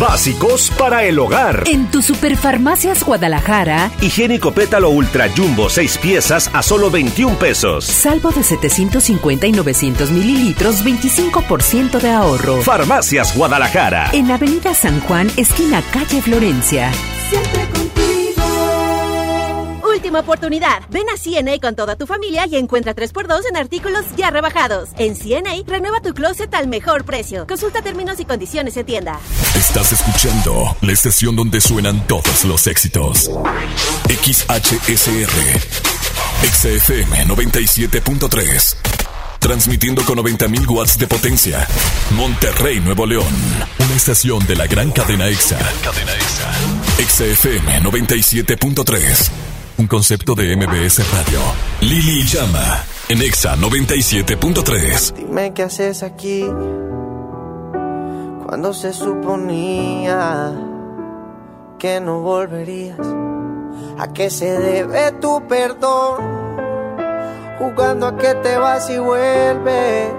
[0.00, 1.64] Básicos para el hogar.
[1.66, 3.90] En tu Superfarmacias Guadalajara.
[4.00, 7.84] Higiénico pétalo ultra jumbo 6 piezas a solo 21 pesos.
[7.84, 12.62] Salvo de 750 y 900 mililitros, 25% de ahorro.
[12.62, 14.10] Farmacias Guadalajara.
[14.12, 16.90] En Avenida San Juan, esquina calle Florencia.
[17.30, 17.63] Siempre.
[20.04, 20.82] Última oportunidad.
[20.90, 24.90] Ven a CNA con toda tu familia y encuentra 3x2 en artículos ya rebajados.
[24.98, 27.46] En CNA, renueva tu closet al mejor precio.
[27.46, 29.18] Consulta términos y condiciones en tienda.
[29.56, 33.30] Estás escuchando la estación donde suenan todos los éxitos.
[34.10, 35.30] XHSR.
[36.52, 38.76] XFM 97.3.
[39.38, 41.66] Transmitiendo con 90.000 watts de potencia.
[42.10, 43.34] Monterrey, Nuevo León.
[43.78, 45.58] Una estación de la gran cadena EXA.
[45.82, 46.52] Cadena EXA.
[47.08, 49.53] XFM 97.3.
[49.76, 51.40] Un concepto de MBS Radio.
[51.80, 52.84] Lili Llama.
[53.08, 55.14] En EXA 97.3.
[55.14, 56.46] Dime qué haces aquí
[58.46, 60.52] cuando se suponía
[61.78, 63.00] que no volverías.
[63.98, 66.22] ¿A qué se debe tu perdón?
[67.58, 70.12] Jugando a que te vas y vuelves.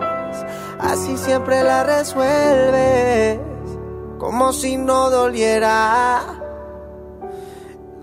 [0.79, 3.39] Así siempre la resuelves.
[4.19, 6.44] Como si no doliera.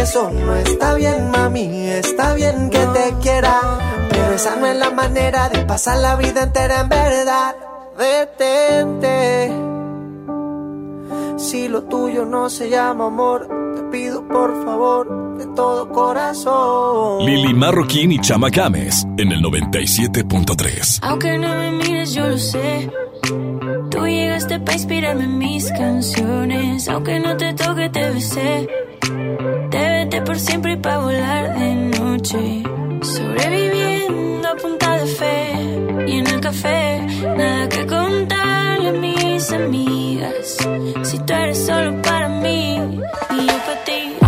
[0.00, 1.88] Y eso no está bien, mami.
[1.88, 3.60] Está bien que te quiera,
[4.08, 7.56] pero esa no es la manera de pasar la vida entera en verdad.
[7.98, 9.52] Detente.
[11.36, 17.24] Si lo tuyo no se llama amor, te pido por favor de todo corazón.
[17.24, 20.98] Lili Marroquín y Chama Games en el 97.3.
[21.02, 22.90] Aunque no me mires, yo lo sé.
[23.90, 26.88] Tú llegaste para inspirarme en mis canciones.
[26.88, 28.68] Aunque no te toque, te besé.
[30.24, 32.62] Por siempre y para volar de noche.
[33.02, 35.52] Sobreviviendo a punta de fe.
[36.06, 37.06] Y en el café,
[37.36, 40.56] nada que contarle a mis amigas.
[41.02, 42.76] Si tú eres solo para mí
[43.30, 44.19] y yo para ti.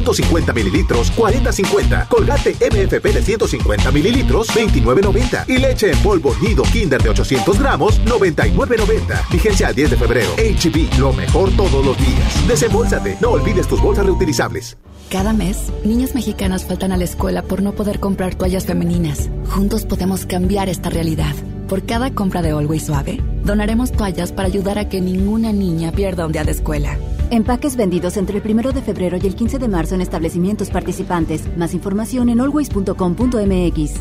[0.00, 2.08] 150 mililitros, 40.50.
[2.08, 5.44] Colgate MFP de 150 mililitros, 29.90.
[5.48, 9.30] Y leche en polvo nido Kinder de 800 gramos, 99.90.
[9.30, 10.30] Vigencia al 10 de febrero.
[10.36, 12.48] HB, lo mejor todos los días.
[12.48, 14.76] Desembolsate, no olvides tus bolsas reutilizables.
[15.10, 19.28] Cada mes, niñas mexicanas faltan a la escuela por no poder comprar toallas femeninas.
[19.48, 21.34] Juntos podemos cambiar esta realidad.
[21.68, 26.26] Por cada compra de Always Suave, donaremos toallas para ayudar a que ninguna niña pierda
[26.26, 26.96] un día de escuela.
[27.30, 31.44] Empaques vendidos entre el 1 de febrero y el 15 de marzo en establecimientos participantes.
[31.56, 34.00] Más información en always.com.mx.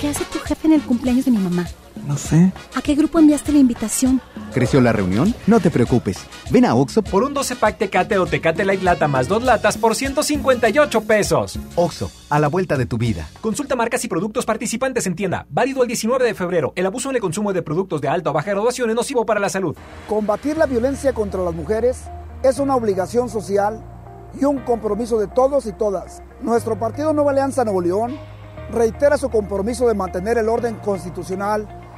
[0.00, 1.68] ¿Qué hace tu jefe en el cumpleaños de mi mamá?
[2.08, 2.52] No sé.
[2.74, 4.22] ¿A qué grupo enviaste la invitación?
[4.54, 5.34] ¿Creció la reunión?
[5.46, 6.16] No te preocupes.
[6.50, 9.76] Ven a Oxo por un 12 pack Tecate o Tecate Light Lata más dos latas
[9.76, 11.58] por 158 pesos.
[11.76, 13.28] Oxo, a la vuelta de tu vida.
[13.42, 15.46] Consulta marcas y productos participantes en tienda.
[15.50, 16.72] Válido el 19 de febrero.
[16.76, 19.38] El abuso en el consumo de productos de alta o baja graduación es nocivo para
[19.38, 19.76] la salud.
[20.08, 22.04] Combatir la violencia contra las mujeres
[22.42, 23.84] es una obligación social
[24.40, 26.22] y un compromiso de todos y todas.
[26.40, 28.16] Nuestro partido Nueva Alianza Nuevo León
[28.72, 31.68] reitera su compromiso de mantener el orden constitucional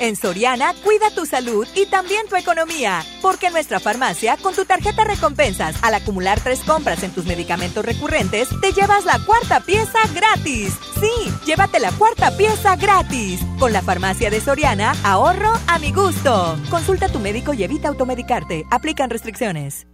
[0.00, 4.64] En Soriana, cuida tu salud y también tu economía, porque en nuestra farmacia, con tu
[4.64, 9.98] tarjeta recompensas, al acumular tres compras en tus medicamentos recurrentes, te llevas la cuarta pieza
[10.14, 10.72] gratis.
[10.98, 13.40] Sí, llévate la cuarta pieza gratis.
[13.58, 16.56] Con la farmacia de Soriana, ahorro a mi gusto.
[16.70, 18.64] Consulta a tu médico y evita automedicarte.
[18.70, 19.86] Aplican restricciones.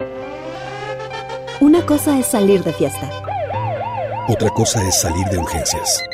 [1.58, 3.10] Una cosa es salir de fiesta.
[4.28, 6.04] Otra cosa es salir de urgencias.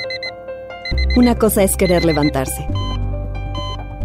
[1.15, 2.67] Una cosa es querer levantarse.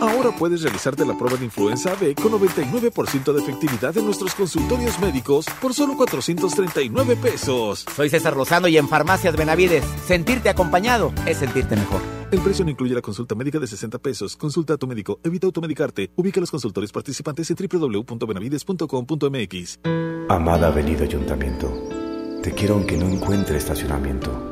[0.00, 4.98] Ahora puedes realizarte la prueba de influenza B con 99% de efectividad en nuestros consultorios
[4.98, 7.84] médicos por solo 439 pesos.
[7.94, 12.00] Soy César Lozano y en Farmacias Benavides, sentirte acompañado es sentirte mejor.
[12.30, 14.36] El precio no incluye la consulta médica de 60 pesos.
[14.36, 15.18] Consulta a tu médico.
[15.24, 16.12] Evita automedicarte.
[16.16, 19.80] Ubica los consultorios participantes en www.benavides.com.mx.
[20.28, 21.72] Amada Avenida Ayuntamiento,
[22.40, 24.49] te quiero aunque no encuentre estacionamiento.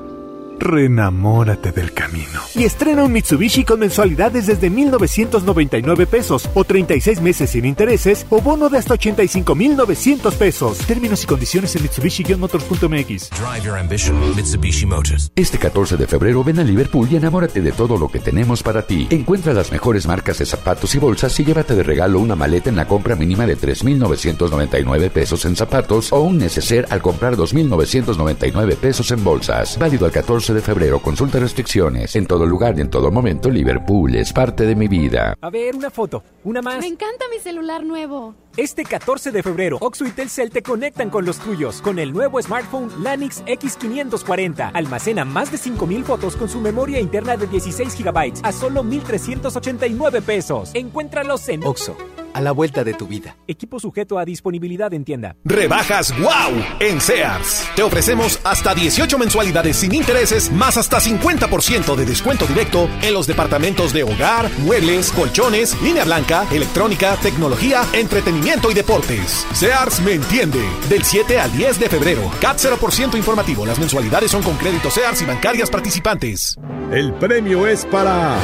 [0.58, 2.40] Renamórate del camino.
[2.54, 8.40] Y estrena un Mitsubishi con mensualidades desde 1,999 pesos o 36 meses sin intereses o
[8.40, 10.78] bono de hasta 85,900 pesos.
[10.78, 13.30] Términos y condiciones en Mitsubishi-motors.mx.
[13.30, 15.30] Drive your ambition, Mitsubishi Motors.
[15.36, 18.82] Este 14 de febrero ven a Liverpool y enamórate de todo lo que tenemos para
[18.82, 19.06] ti.
[19.10, 22.76] Encuentra las mejores marcas de zapatos y bolsas y llévate de regalo una maleta en
[22.76, 29.10] la compra mínima de 3,999 pesos en zapatos o un neceser al comprar 2,999 pesos
[29.10, 29.78] en bolsas.
[29.78, 31.00] Válido al 14 de febrero.
[31.00, 32.16] Consulta restricciones.
[32.16, 35.34] En todo lugar y en todo momento, Liverpool es parte de mi vida.
[35.40, 36.22] A ver, una foto.
[36.44, 36.80] Una más.
[36.80, 38.34] Me encanta mi celular nuevo.
[38.56, 42.42] Este 14 de febrero, Oxo y Telcel te conectan con los tuyos con el nuevo
[42.42, 44.72] smartphone Lanix X540.
[44.74, 50.22] Almacena más de 5000 fotos con su memoria interna de 16 GB a solo 1389
[50.22, 50.70] pesos.
[50.74, 51.96] Encuéntralos en Oxo,
[52.38, 53.36] a la vuelta de tu vida.
[53.48, 55.34] Equipo sujeto a disponibilidad en tienda.
[55.44, 57.68] Rebajas wow en Sears.
[57.74, 63.26] Te ofrecemos hasta 18 mensualidades sin intereses más hasta 50% de descuento directo en los
[63.26, 69.44] departamentos de hogar, muebles, colchones, línea blanca, electrónica, tecnología, entretenimiento y deportes.
[69.52, 70.62] Sears me entiende.
[70.88, 72.30] Del 7 al 10 de febrero.
[72.40, 73.66] CAT 0% informativo.
[73.66, 76.54] Las mensualidades son con crédito Sears y bancarias participantes.
[76.92, 78.38] El premio es para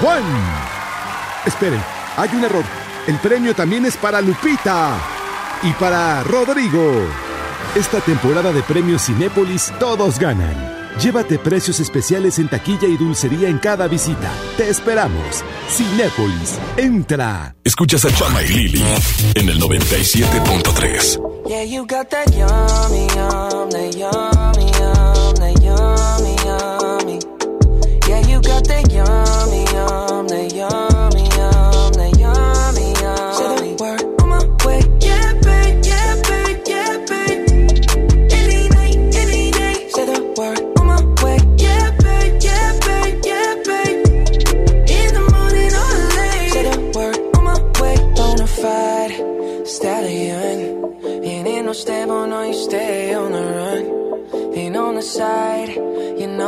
[0.00, 0.22] Juan.
[1.44, 1.82] Esperen,
[2.16, 2.81] hay un error.
[3.06, 4.96] El premio también es para Lupita
[5.62, 7.04] y para Rodrigo.
[7.74, 10.54] Esta temporada de premios Cinépolis todos ganan.
[11.00, 14.30] Llévate precios especiales en taquilla y dulcería en cada visita.
[14.56, 15.42] Te esperamos.
[15.68, 17.56] Cinépolis, entra.
[17.64, 18.84] Escuchas a Chama y Lili
[19.34, 21.48] en el 97.3.
[21.48, 27.18] Yeah, you got that yummy, yum, that yummy, yum, that yummy, yummy.
[28.06, 30.81] Yeah, you got that yummy, yum, that yummy,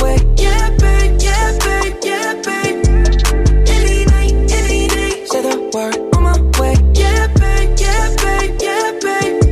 [0.00, 2.86] Yeah, babe, yeah, babe, yeah, babe.
[3.68, 5.26] Any night, any.
[5.26, 6.74] Say the word on my way.
[6.94, 9.42] Yeah, babe, yeah, babe, yeah, babe.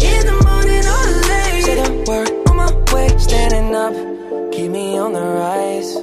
[0.00, 1.64] In the morning or late.
[1.64, 3.08] Say the word on my way.
[3.18, 3.94] Standing up,
[4.52, 5.96] keep me on the rise.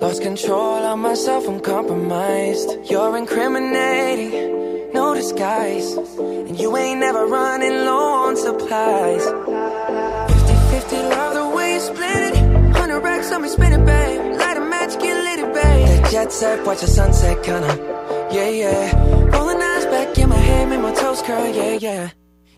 [0.00, 2.70] Lost control of myself, I'm compromised.
[2.88, 5.92] You're incriminating, no disguise.
[6.18, 9.24] And you ain't never running low on supplies.
[9.26, 11.47] 50-50, love the
[13.18, 14.38] racks on me, spin it, babe.
[14.38, 15.86] Light a match, get lit, it, babe.
[15.88, 17.72] That jet set, watch the sunset, kinda.
[18.30, 19.36] Yeah, yeah.
[19.36, 22.10] Rolling eyes back in my head, make my toes curl, yeah, yeah.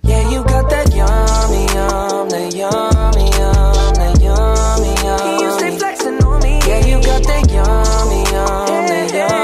[0.03, 5.41] Yeah, you got that yummy, yum, that yummy, yum, that yummy, yum.
[5.43, 6.59] You stay flexing on me.
[6.69, 9.40] Yeah, you got that yummy, yum, that yummy,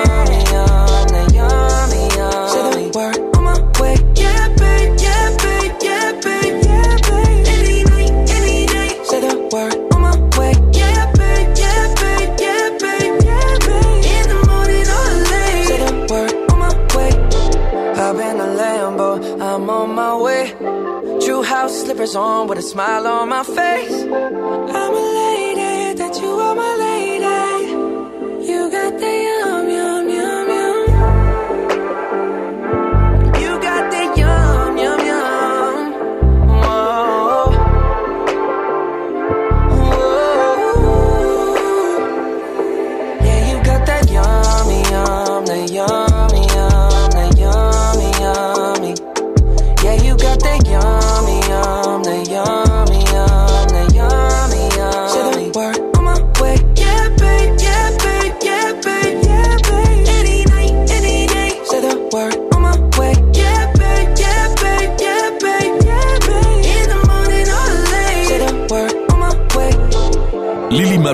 [21.97, 24.03] slippers on with a smile on my face.
[24.03, 27.73] I'm a lady, that you are my lady.
[28.47, 29.26] You got the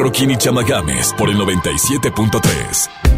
[0.02, 3.11] Marroquín y Chama Games por el 97.3.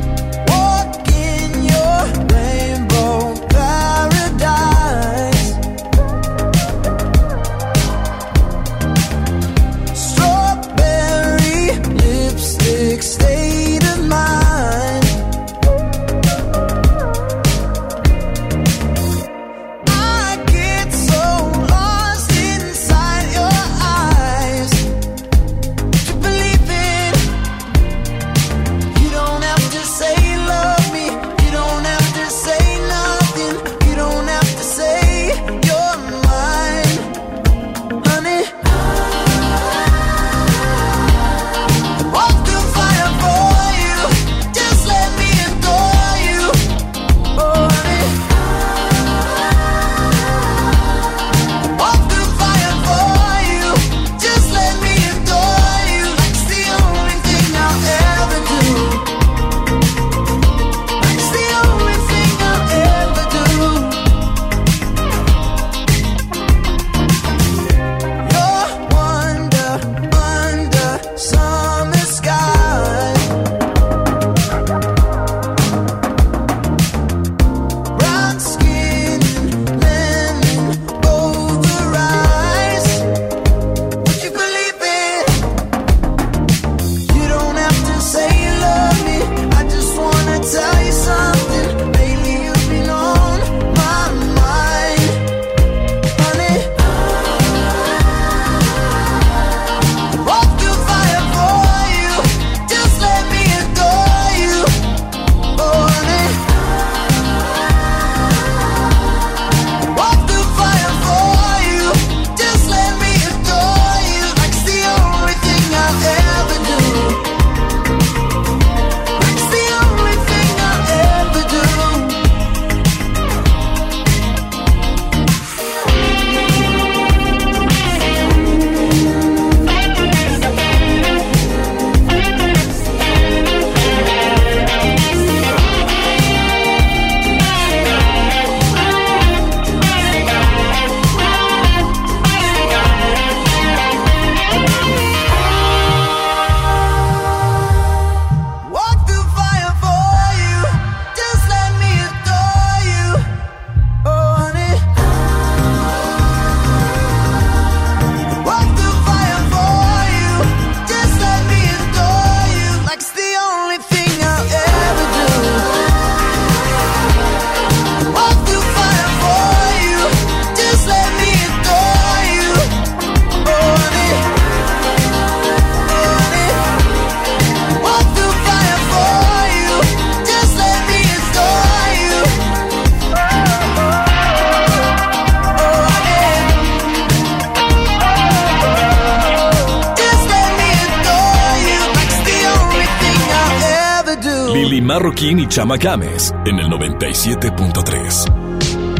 [194.80, 198.93] Marroquín y Chama Games en el 97.3.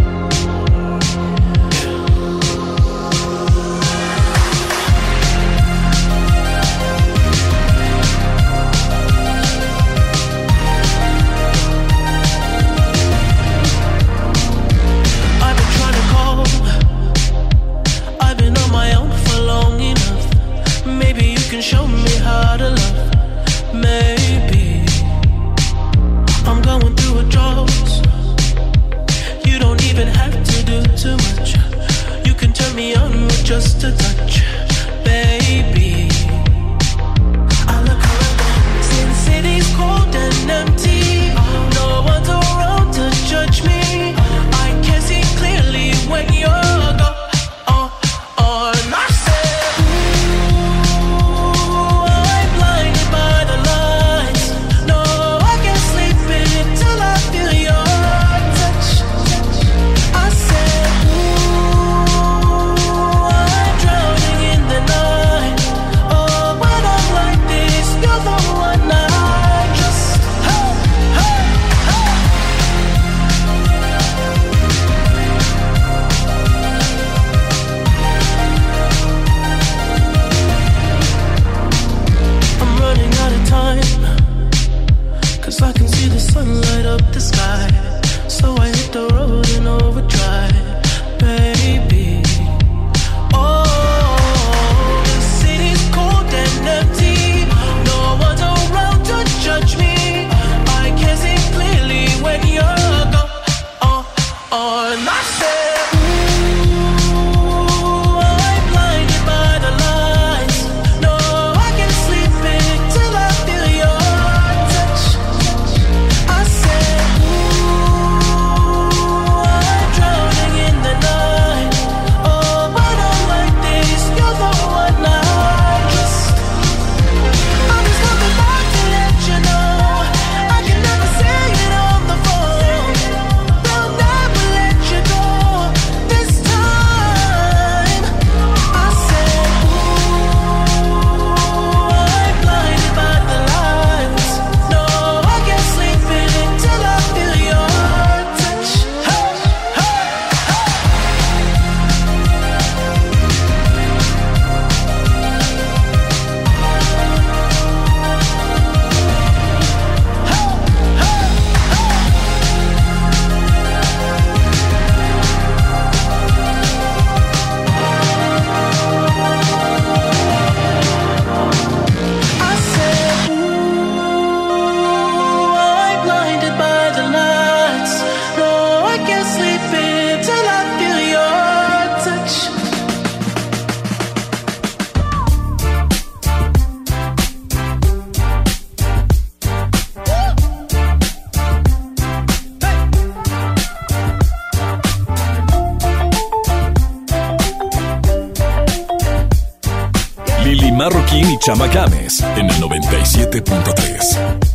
[200.75, 204.54] Marroquín y Chamacames en el 97.3.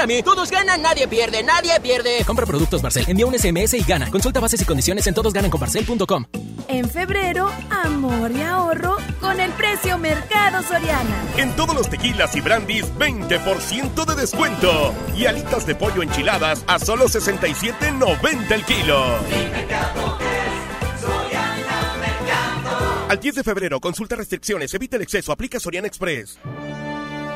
[0.00, 0.22] para mí.
[0.22, 2.24] Todos ganan, nadie pierde, nadie pierde.
[2.24, 4.10] Compra productos Barcel, envía un SMS y gana.
[4.10, 6.24] Consulta bases y condiciones en todosgananconbarcel.com.
[6.68, 11.24] En febrero, amor y ahorro con el precio Mercado Soriana.
[11.36, 14.94] En todos los tequilas y brandis, 20% de descuento.
[15.16, 19.04] Y alitas de pollo enchiladas a solo 67.90 el kilo.
[23.10, 26.38] Al 10 de febrero, consulta restricciones, evita el exceso, aplica Soriana Express.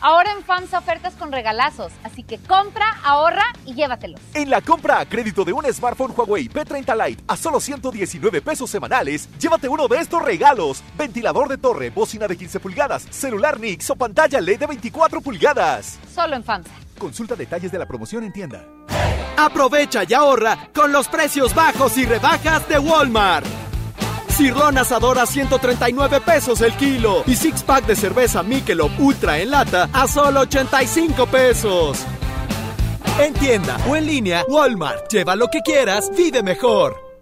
[0.00, 4.20] Ahora en FAMSA ofertas con regalazos, así que compra, ahorra y llévatelos.
[4.34, 8.70] En la compra a crédito de un smartphone Huawei P30 Lite a solo 119 pesos
[8.70, 13.88] semanales, llévate uno de estos regalos: ventilador de torre, bocina de 15 pulgadas, celular Nix
[13.90, 15.98] o pantalla LED de 24 pulgadas.
[16.14, 16.70] Solo en FAMSA.
[16.98, 18.64] Consulta detalles de la promoción en tienda.
[19.36, 23.65] Aprovecha y ahorra con los precios bajos y rebajas de Walmart.
[24.36, 29.50] Cirlón asador a 139 pesos el kilo y six pack de cerveza Michelob Ultra en
[29.50, 32.04] lata a solo 85 pesos.
[33.18, 35.10] En tienda o en línea, Walmart.
[35.10, 37.05] Lleva lo que quieras, vive mejor.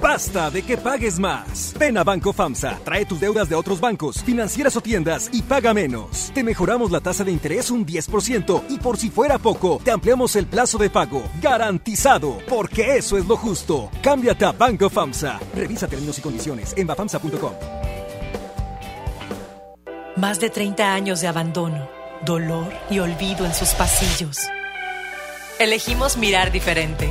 [0.00, 1.74] Basta de que pagues más.
[1.78, 5.72] Ven a Banco FAMSA, trae tus deudas de otros bancos, financieras o tiendas y paga
[5.72, 6.30] menos.
[6.34, 10.36] Te mejoramos la tasa de interés un 10% y por si fuera poco, te ampliamos
[10.36, 11.22] el plazo de pago.
[11.40, 13.90] Garantizado, porque eso es lo justo.
[14.02, 15.40] Cámbiate a Banco FAMSA.
[15.54, 17.52] Revisa términos y condiciones en bafamsa.com.
[20.16, 21.88] Más de 30 años de abandono,
[22.24, 24.38] dolor y olvido en sus pasillos.
[25.58, 27.10] Elegimos mirar diferente.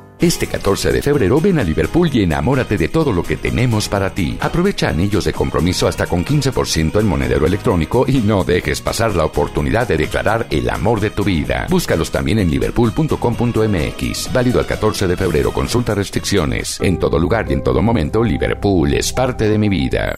[0.21, 4.11] Este 14 de febrero ven a Liverpool y enamórate de todo lo que tenemos para
[4.11, 4.37] ti.
[4.39, 9.25] Aprovecha anillos de compromiso hasta con 15% en monedero electrónico y no dejes pasar la
[9.25, 11.65] oportunidad de declarar el amor de tu vida.
[11.71, 14.31] Búscalos también en liverpool.com.mx.
[14.31, 15.51] Válido al 14 de febrero.
[15.51, 16.79] Consulta restricciones.
[16.81, 20.15] En todo lugar y en todo momento, Liverpool es parte de mi vida.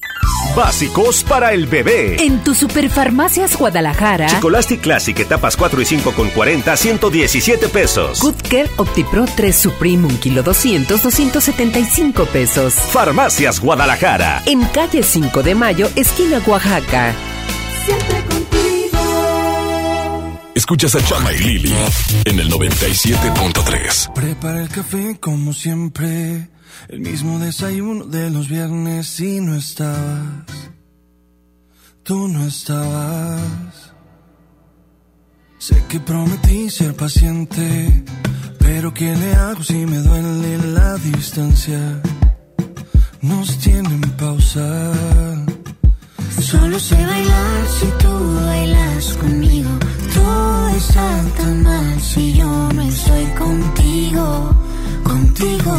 [0.54, 2.18] Básicos para el bebé.
[2.22, 4.28] En tu Superfarmacias Guadalajara.
[4.28, 8.20] Chicolastic Classic etapas 4 y 5 con 40, 117 pesos.
[8.20, 12.74] Good Care OptiPro 3 Supreme 1 kilo 200, 275 pesos.
[12.74, 14.44] Farmacias Guadalajara.
[14.45, 17.14] En calle 5 de Mayo, esquina Oaxaca.
[17.86, 18.53] Siempre contigo.
[20.56, 21.74] Escuchas a Chama y Lili
[22.26, 24.14] en el 97.3.
[24.14, 26.49] Prepara el café como siempre.
[26.90, 30.45] El mismo desayuno de los viernes y no estabas.
[32.03, 33.94] Tú no estabas.
[35.57, 38.03] Sé que prometí ser paciente.
[38.64, 42.02] Pero ¿qué le hago si me duele la distancia?
[43.22, 44.91] Nos tienen pausa.
[46.40, 48.11] Solo sé bailar si tú
[48.45, 49.69] bailas conmigo.
[50.14, 54.56] Todo está tan mal si yo no estoy contigo,
[55.03, 55.76] contigo.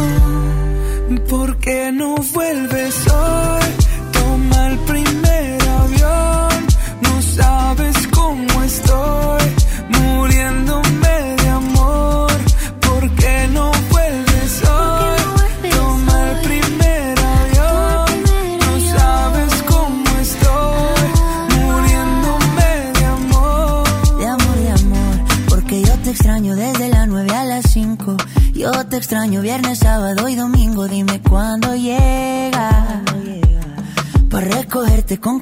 [1.29, 2.44] ¿Por qué no vuelves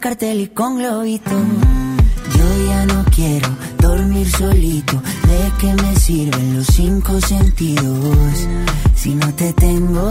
[0.04, 1.32] cartel y con globito.
[1.32, 3.48] Yo ya no quiero
[3.80, 5.02] dormir solito.
[5.30, 8.50] ¿De qué me sirven los cinco sentidos
[8.96, 10.10] si no te tengo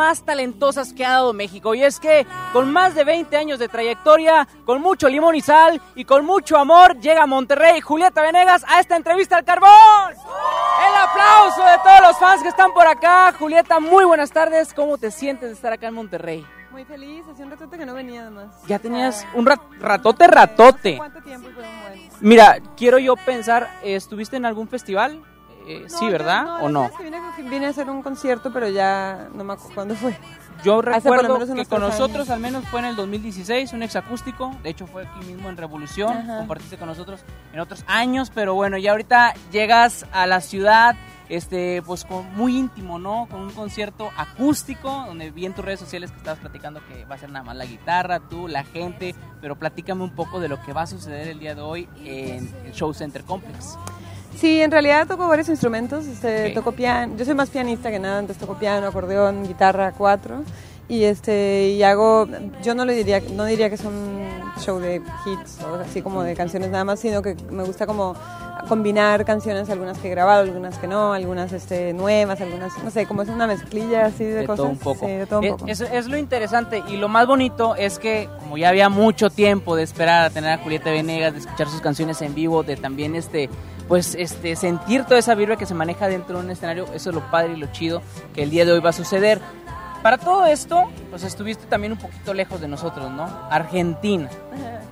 [0.00, 1.74] más talentosas que ha dado México.
[1.74, 5.78] Y es que con más de 20 años de trayectoria, con mucho limón y sal
[5.94, 9.68] y con mucho amor, llega a Monterrey Julieta Venegas a esta entrevista al carbón.
[10.14, 13.30] El aplauso de todos los fans que están por acá.
[13.38, 14.72] Julieta, muy buenas tardes.
[14.72, 16.46] ¿Cómo te sientes de estar acá en Monterrey?
[16.70, 18.54] Muy feliz, hacía un ratote que no venía además.
[18.68, 20.96] Ya tenías un rat- ratote, ratote.
[20.96, 21.48] ¿Cuánto tiempo?
[22.20, 25.20] Mira, quiero yo pensar, ¿estuviste en algún festival?
[25.66, 26.64] Eh, sí, No, ¿verdad?
[26.64, 26.90] ¿O no?
[27.50, 30.16] Vine, a hacer un concierto, pero ya no me acuerdo cuándo fue.
[30.64, 32.30] Yo recuerdo que con nosotros años.
[32.30, 36.16] al menos fue en el 2016, un exacústico, de hecho fue aquí mismo en Revolución,
[36.16, 36.38] Ajá.
[36.38, 37.20] compartiste con nosotros
[37.52, 40.96] en otros años, pero bueno, ya ahorita llegas a la ciudad,
[41.30, 43.26] este, pues con muy íntimo, ¿no?
[43.30, 47.14] Con un concierto acústico, donde vi en tus redes sociales que estabas platicando que va
[47.14, 50.60] a ser nada más la guitarra, tú, la gente, pero platícame un poco de lo
[50.60, 53.78] que va a suceder el día de hoy en el Show Center Complex.
[54.36, 56.06] Sí, en realidad toco varios instrumentos.
[56.06, 56.50] Este.
[56.50, 57.14] Toco piano.
[57.16, 60.42] Yo soy más pianista que nada, entonces toco piano, acordeón, guitarra, cuatro.
[60.88, 62.26] Y este y hago,
[62.64, 64.28] yo no le diría, no diría que es un
[64.58, 68.16] show de hits o así como de canciones nada más, sino que me gusta como
[68.68, 73.06] combinar canciones, algunas que he grabado, algunas que no, algunas este, nuevas, algunas, no sé,
[73.06, 74.56] como es una mezclilla así de, de cosas.
[74.56, 75.06] todo un poco.
[75.06, 75.66] Sí, de todo un Es- poco.
[75.68, 79.76] Es, es lo interesante y lo más bonito es que como ya había mucho tiempo
[79.76, 83.14] de esperar a tener a Julieta Venegas, de escuchar sus canciones en vivo, de también
[83.14, 83.48] este
[83.90, 87.16] pues este sentir toda esa vibra que se maneja dentro de un escenario, eso es
[87.16, 88.02] lo padre y lo chido
[88.32, 89.40] que el día de hoy va a suceder.
[90.00, 93.24] Para todo esto, pues estuviste también un poquito lejos de nosotros, ¿no?
[93.50, 94.30] Argentina,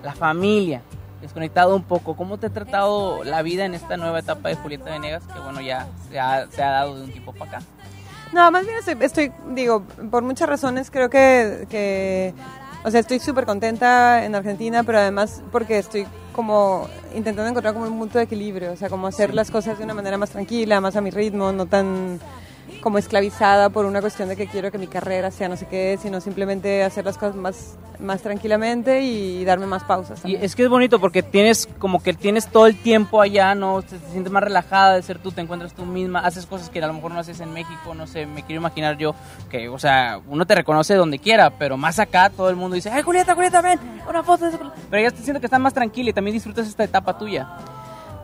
[0.03, 0.83] la familia,
[1.21, 2.17] desconectado un poco.
[2.17, 5.23] ¿Cómo te ha tratado la vida en esta nueva etapa de Julieta Venegas?
[5.33, 7.67] Que bueno, ya se ha, se ha dado de un tiempo para acá.
[8.33, 12.35] No, más bien estoy, estoy, digo, por muchas razones creo que, que
[12.83, 16.05] o sea, estoy súper contenta en Argentina, pero además porque estoy
[16.39, 19.83] como intentando encontrar como un punto de equilibrio, o sea, como hacer las cosas de
[19.83, 22.21] una manera más tranquila, más a mi ritmo, no tan
[22.81, 25.99] como esclavizada por una cuestión de que quiero que mi carrera sea no sé qué,
[26.01, 30.25] sino simplemente hacer las cosas más, más tranquilamente y darme más pausas.
[30.25, 33.83] Y es que es bonito porque tienes como que tienes todo el tiempo allá, ¿no?
[33.83, 36.83] Te, te sientes más relajada de ser tú, te encuentras tú misma, haces cosas que
[36.83, 39.15] a lo mejor no haces en México, no sé, me quiero imaginar yo
[39.51, 42.91] que, o sea, uno te reconoce donde quiera, pero más acá todo el mundo dice,
[42.91, 43.79] ¡ay, Julieta, Julieta, ven!
[44.09, 44.73] Una foto de eso".
[44.91, 47.49] Pero ya te siento que estás más tranquila y también disfrutas esta etapa tuya.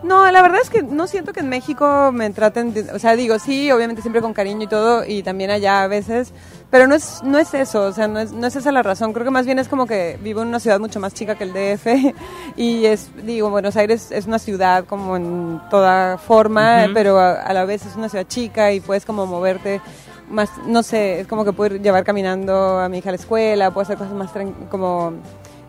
[0.04, 3.16] No, la verdad es que no siento que en México me traten, de- o sea,
[3.16, 6.32] digo, sí, obviamente siempre con cariño y todo, y también allá a veces,
[6.70, 9.14] pero no es, no es eso, o sea, no es, no es esa la razón,
[9.14, 11.44] creo que más bien es como que vivo en una ciudad mucho más chica que
[11.44, 11.86] el DF,
[12.56, 17.54] y es, digo, Buenos Aires es una ciudad como en toda forma, pero a, a
[17.54, 19.80] la vez es una ciudad chica y puedes como moverte
[20.28, 23.70] más, no sé, es como que puedo llevar caminando a mi hija a la escuela,
[23.70, 24.30] puedo hacer cosas más
[24.70, 25.14] como...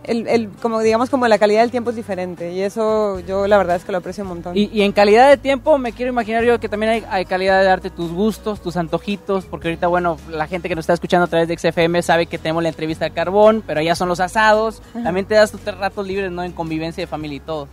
[0.07, 3.57] El, el, como digamos como la calidad del tiempo es diferente y eso yo la
[3.57, 4.57] verdad es que lo aprecio un montón.
[4.57, 7.59] Y, y en calidad de tiempo, me quiero imaginar yo que también hay, hay calidad
[7.59, 11.25] de darte tus gustos, tus antojitos, porque ahorita, bueno, la gente que nos está escuchando
[11.25, 14.19] a través de XFM sabe que tenemos la entrevista al carbón, pero ya son los
[14.19, 14.81] asados.
[14.91, 15.03] Ajá.
[15.03, 16.43] También te das tus ratos libres, ¿no?
[16.43, 17.67] En convivencia de familia y todo.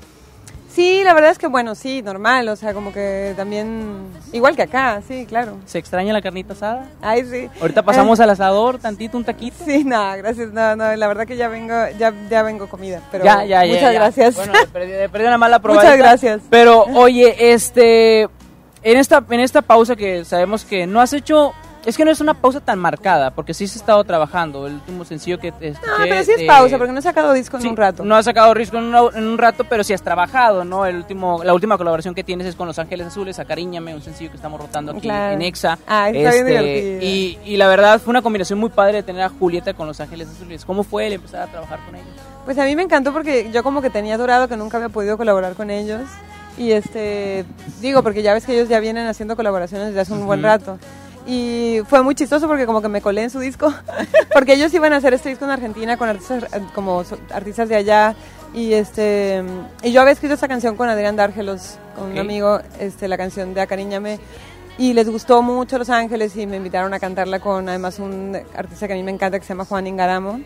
[0.74, 4.62] Sí, la verdad es que bueno, sí, normal, o sea, como que también, igual que
[4.62, 5.58] acá, sí, claro.
[5.66, 6.88] ¿Se extraña la carnita asada?
[7.02, 7.50] Ay, sí.
[7.60, 9.62] Ahorita pasamos Eh, al asador, tantito, un taquito.
[9.66, 13.22] Sí, no, gracias, no, no, la verdad que ya vengo, ya, ya vengo comida, pero
[13.22, 13.92] ya, ya, ya, muchas ya.
[13.92, 14.34] gracias.
[14.36, 15.90] Bueno, le perdí, le perdí una mala probadita.
[15.92, 16.40] Muchas gracias.
[16.48, 21.52] Pero, oye, este, en esta, en esta pausa que sabemos que no has hecho,
[21.84, 24.66] es que no es una pausa tan marcada, porque sí se ha estado trabajando.
[24.66, 27.02] El último sencillo que te escuché, No, pero sí es eh, pausa, porque no he
[27.02, 28.04] sacado disco en un rato.
[28.04, 30.86] No has sacado disco en, una- en un rato, pero sí has trabajado, ¿no?
[30.86, 34.30] El último, la última colaboración que tienes es con Los Ángeles Azules, Acariñame, un sencillo
[34.30, 35.34] que estamos rotando aquí Claro.
[35.34, 35.78] en Exa.
[35.86, 37.02] Ah, está bien Este, divertido.
[37.02, 40.00] y, y la verdad fue una combinación muy padre de tener a Julieta con Los
[40.00, 40.64] Ángeles Azules.
[40.64, 42.08] ¿Cómo fue el empezar a trabajar con ellos?
[42.44, 45.16] Pues a mí me encantó porque yo como que tenía durado que nunca había podido
[45.16, 46.02] colaborar con ellos.
[46.58, 47.44] Y este,
[47.80, 50.78] digo, porque ya ves que ellos ya vienen haciendo colaboraciones desde hace un buen rato.
[51.26, 53.72] Y fue muy chistoso porque como que me colé en su disco,
[54.34, 56.44] porque ellos iban a hacer este disco en Argentina con artistas
[56.74, 58.16] como artistas de allá
[58.52, 59.42] y este
[59.82, 62.12] y yo había escrito esta canción con Adrián Dárgelos, con Ok.
[62.14, 64.18] un amigo, este la canción de Acariñame
[64.78, 68.88] y les gustó mucho Los Ángeles y me invitaron a cantarla con además un artista
[68.88, 70.40] que a mí me encanta que se llama Juan Ingaramo.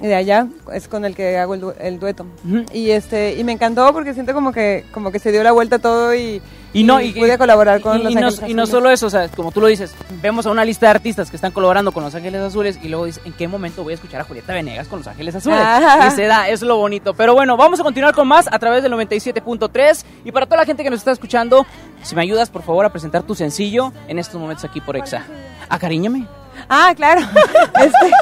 [0.00, 2.26] De allá, es con el que hago el, du- el dueto.
[2.72, 5.78] Y este y me encantó porque siento como que como que se dio la vuelta
[5.78, 6.40] todo y,
[6.72, 8.68] Y no, y, pude colaborar con y, Los no, Ángeles y no Azules.
[8.70, 11.36] solo eso, o sea, como tú lo dices, vemos a una lista de artistas que
[11.36, 14.20] están colaborando con Los Ángeles Azules y luego dices, ¿en qué momento voy a escuchar
[14.20, 15.58] a Julieta Venegas con Los Ángeles Azules?
[15.60, 16.08] Ah.
[16.08, 17.14] Y se da, es lo bonito.
[17.14, 20.64] Pero bueno, vamos a continuar con más a través del 97.3 y para toda la
[20.66, 21.66] gente que nos está escuchando,
[22.02, 25.24] si me ayudas por favor a presentar tu sencillo en estos momentos aquí por Exa.
[25.68, 26.26] Acariñame.
[26.68, 27.20] Ah, claro.
[27.80, 28.12] Este-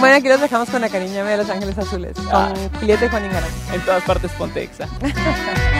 [0.00, 2.52] Bueno, aquí los dejamos con la cariñame de Los Ángeles Azules, con Ah.
[2.80, 3.50] Julieta y Juan Ingarán.
[3.72, 4.88] En todas partes ponte Exa.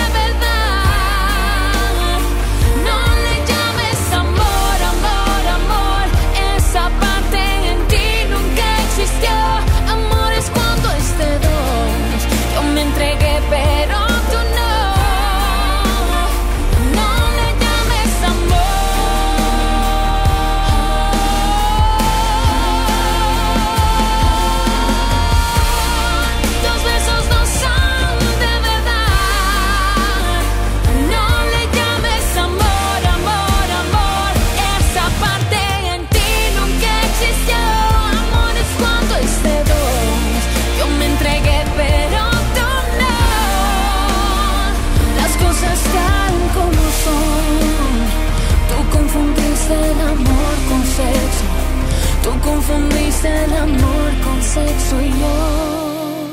[53.21, 56.27] confundiste el amor con sexo y yo.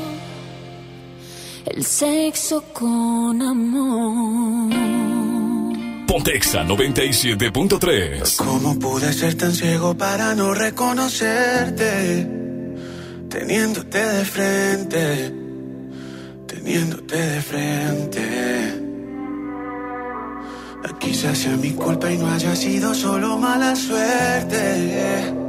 [1.65, 4.73] El sexo con amor.
[6.07, 8.37] Pontexa 97.3.
[8.37, 12.27] ¿Cómo pude ser tan ciego para no reconocerte?
[13.29, 15.33] Teniéndote de frente,
[16.47, 18.75] teniéndote de frente.
[20.99, 25.48] Quizás sea mi culpa y no haya sido solo mala suerte.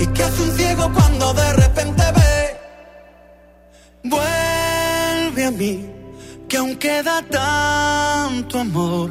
[0.00, 2.60] ¿Y qué hace un ciego cuando de repente ve?
[4.04, 5.90] Vuelve a mí,
[6.48, 9.10] que aún queda tanto amor.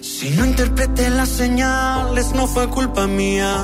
[0.00, 3.54] Si no interpreté las señales, no fue culpa mía.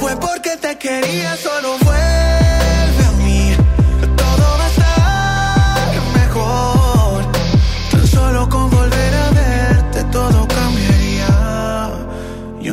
[0.00, 2.53] Fue porque te quería, solo vuelve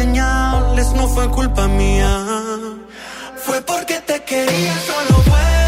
[0.00, 2.12] señales, no fue culpa mía.
[3.44, 5.59] Fue porque te quería, solo vuelve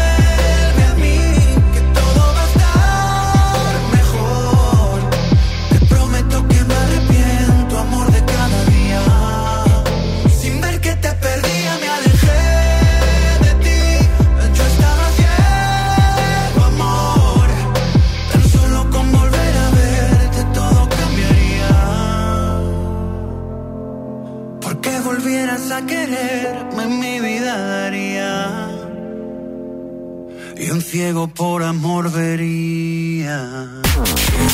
[30.63, 33.67] Y un ciego por amor vería.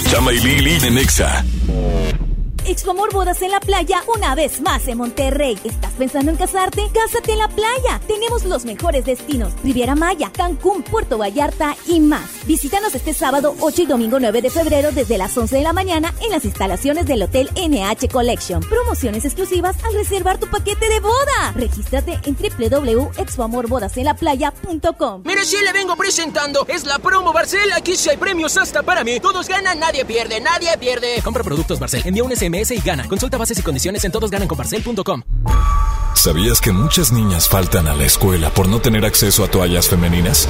[0.10, 1.46] Chama y Lili de Nexa.
[2.70, 5.58] Expo Amor Bodas en la Playa una vez más en Monterrey.
[5.64, 6.84] ¿Estás pensando en casarte?
[6.94, 8.00] Cásate en la playa.
[8.06, 9.54] Tenemos los mejores destinos.
[9.64, 12.30] Riviera Maya, Cancún, Puerto Vallarta y más.
[12.46, 16.14] Visítanos este sábado 8 y domingo 9 de febrero desde las 11 de la mañana
[16.22, 18.62] en las instalaciones del Hotel NH Collection.
[18.62, 21.54] Promociones exclusivas al reservar tu paquete de boda.
[21.56, 25.24] Regístrate en www.expoamorbodasenlaplaya.com.
[25.26, 27.72] Mire, si le vengo presentando, es la promo Barcel.
[27.72, 29.20] Aquí sí hay premios hasta para mí.
[29.20, 31.20] Todos ganan, nadie pierde, nadie pierde.
[31.24, 33.08] Compra productos Barcel, envía un SMS y gana.
[33.08, 35.22] Consulta bases y condiciones en todosgananconbarcel.com.
[36.14, 40.50] ¿Sabías que muchas niñas faltan a la escuela por no tener acceso a toallas femeninas?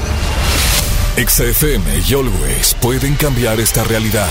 [1.15, 4.29] XFM y Always pueden cambiar esta realidad.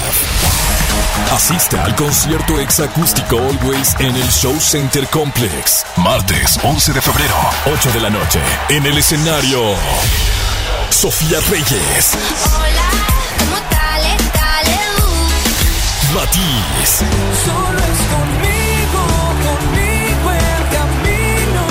[1.30, 5.84] Asiste al concierto exacústico Always en el Show Center Complex.
[5.98, 7.34] Martes 11 de febrero,
[7.72, 8.40] 8 de la noche.
[8.70, 9.74] En el escenario,
[10.90, 12.16] Sofía Reyes.
[12.56, 13.17] Hola,
[16.38, 17.02] Matiz.
[17.44, 19.02] Solo es conmigo,
[19.46, 21.64] conmigo el camino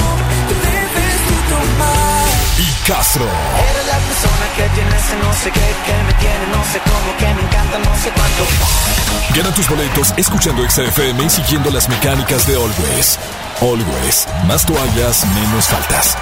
[0.62, 2.28] debes tú tomar.
[2.58, 3.24] y Castro.
[3.24, 7.18] Eres la persona que tiene ese no sé qué, que me tiene no sé cómo,
[7.18, 8.44] que me encanta no sé cuánto.
[9.36, 13.20] Gana tus boletos escuchando XFM y siguiendo las mecánicas de Always.
[13.62, 16.18] Always, más toallas, menos faltas.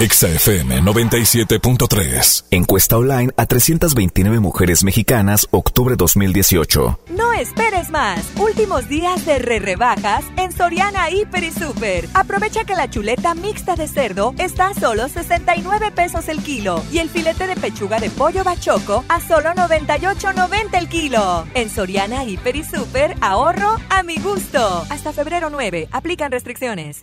[0.00, 2.44] XFM 97.3.
[2.52, 7.00] Encuesta online a 329 mujeres mexicanas, octubre 2018.
[7.16, 8.20] No esperes más.
[8.36, 12.08] Últimos días de re rebajas en Soriana Hiper y Super.
[12.14, 16.98] Aprovecha que la chuleta mixta de cerdo está a solo 69 pesos el kilo y
[16.98, 21.44] el filete de pechuga de pollo bachoco a solo 98.90 el kilo.
[21.54, 24.86] En Soriana Hiper y Super, ahorro a mi gusto.
[24.90, 25.88] Hasta febrero 9.
[25.90, 27.02] Aplican restricciones.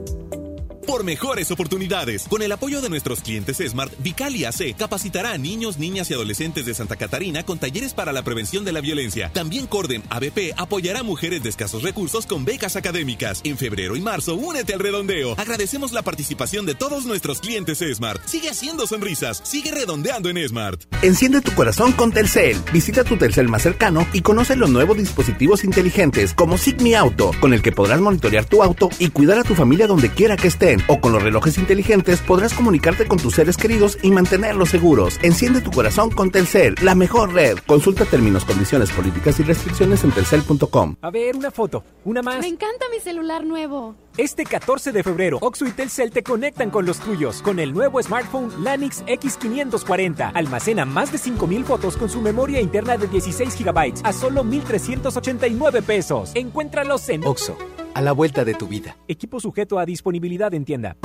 [0.85, 5.77] Por mejores oportunidades, con el apoyo de nuestros clientes Smart, Vicalia AC capacitará a niños,
[5.77, 9.31] niñas y adolescentes de Santa Catarina con talleres para la prevención de la violencia.
[9.31, 13.41] También Corden ABP apoyará a mujeres de escasos recursos con becas académicas.
[13.43, 15.35] En febrero y marzo, únete al redondeo.
[15.37, 18.25] Agradecemos la participación de todos nuestros clientes Smart.
[18.25, 20.81] Sigue haciendo sonrisas, sigue redondeando en Smart.
[21.03, 22.57] Enciende tu corazón con Telcel.
[22.73, 27.53] Visita tu Telcel más cercano y conoce los nuevos dispositivos inteligentes como Sigmi Auto, con
[27.53, 30.80] el que podrás monitorear tu auto y cuidar a tu familia donde quiera que estén.
[30.87, 35.19] O con los relojes inteligentes podrás comunicarte con tus seres queridos y mantenerlos seguros.
[35.21, 37.57] Enciende tu corazón con Telcel, la mejor red.
[37.65, 40.95] Consulta términos, condiciones, políticas y restricciones en telcel.com.
[41.01, 42.39] A ver, una foto, una más.
[42.39, 43.95] Me encanta mi celular nuevo.
[44.17, 48.01] Este 14 de febrero, Oxo y Telcel te conectan con los tuyos con el nuevo
[48.03, 50.31] smartphone Lanix X540.
[50.33, 55.81] Almacena más de 5000 fotos con su memoria interna de 16 GB a solo 1389
[55.81, 56.31] pesos.
[56.35, 57.57] Encuéntralos en Oxo,
[57.93, 58.95] a la vuelta de tu vida.
[59.07, 60.97] Equipo sujeto a disponibilidad en tienda.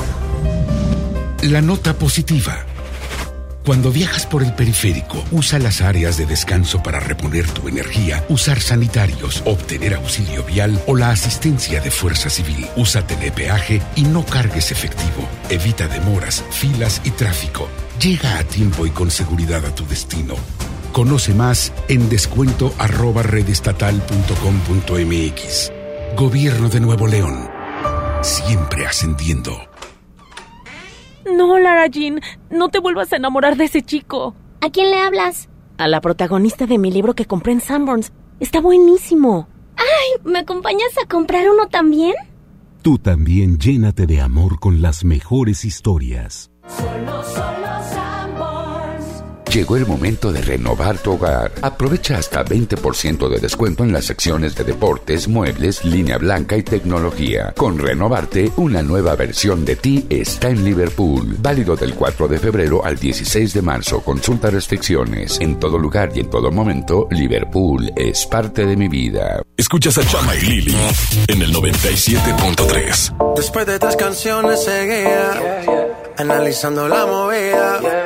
[1.43, 2.67] La nota positiva.
[3.65, 8.61] Cuando viajas por el periférico, usa las áreas de descanso para reponer tu energía, usar
[8.61, 12.65] sanitarios, obtener auxilio vial o la asistencia de fuerza civil.
[12.77, 15.29] Usa telepeaje y no cargues efectivo.
[15.51, 17.69] Evita demoras, filas y tráfico.
[18.01, 20.37] Llega a tiempo y con seguridad a tu destino.
[20.93, 25.76] Conoce más en descuento arroba redestatal.com.mx.
[26.17, 27.51] Gobierno de Nuevo León.
[28.23, 29.53] Siempre ascendiendo.
[31.31, 34.35] No, Lara Jean, no te vuelvas a enamorar de ese chico.
[34.63, 35.51] ¿A quién le hablas?
[35.77, 38.13] A la protagonista de mi libro que compré en Sanborns.
[38.41, 39.47] Está buenísimo.
[39.77, 42.15] Ay, ¿me acompañas a comprar uno también?
[42.81, 46.51] Tú también llénate de amor con las mejores historias.
[46.67, 47.76] Solo, solo
[49.53, 51.53] Llegó el momento de renovar tu hogar.
[51.63, 57.55] Aprovecha hasta 20% de descuento en las secciones de deportes, muebles, línea blanca y tecnología.
[57.57, 61.37] Con Renovarte, una nueva versión de ti está en Liverpool.
[61.39, 64.01] Válido del 4 de febrero al 16 de marzo.
[64.01, 65.39] Consulta restricciones.
[65.41, 69.43] En todo lugar y en todo momento, Liverpool es parte de mi vida.
[69.57, 70.77] Escuchas a Chama y Lili
[71.29, 73.35] en el 97.3.
[73.37, 75.65] Después de tres canciones seguía
[76.19, 78.06] analizando la movida.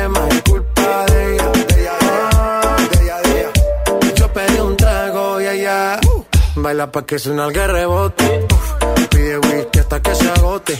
[6.71, 8.47] baila pa' que suena el rebote.
[8.49, 10.79] Uf, Pide whisky hasta que se agote.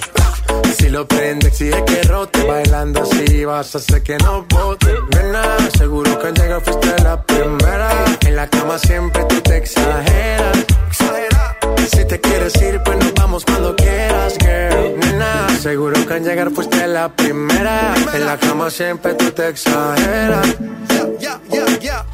[0.77, 2.43] Si lo prende, exige que rote.
[2.45, 4.93] Bailando así vas a hacer que no bote.
[5.13, 5.43] Nena,
[5.77, 7.89] seguro que al llegar fuiste la primera.
[8.21, 10.57] En la cama siempre tú te exageras.
[10.87, 11.57] Exagera.
[11.91, 14.97] Si te quieres ir, pues nos vamos cuando quieras, girl.
[14.97, 17.93] Nena, seguro que al llegar fuiste la primera.
[18.13, 20.47] En la cama siempre tú te exageras.
[20.87, 22.05] Yeah, yeah, yeah, yeah.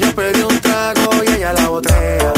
[0.00, 2.37] Yo pedí un trago y ella la botella.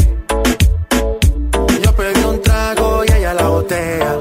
[3.71, 4.17] Botella.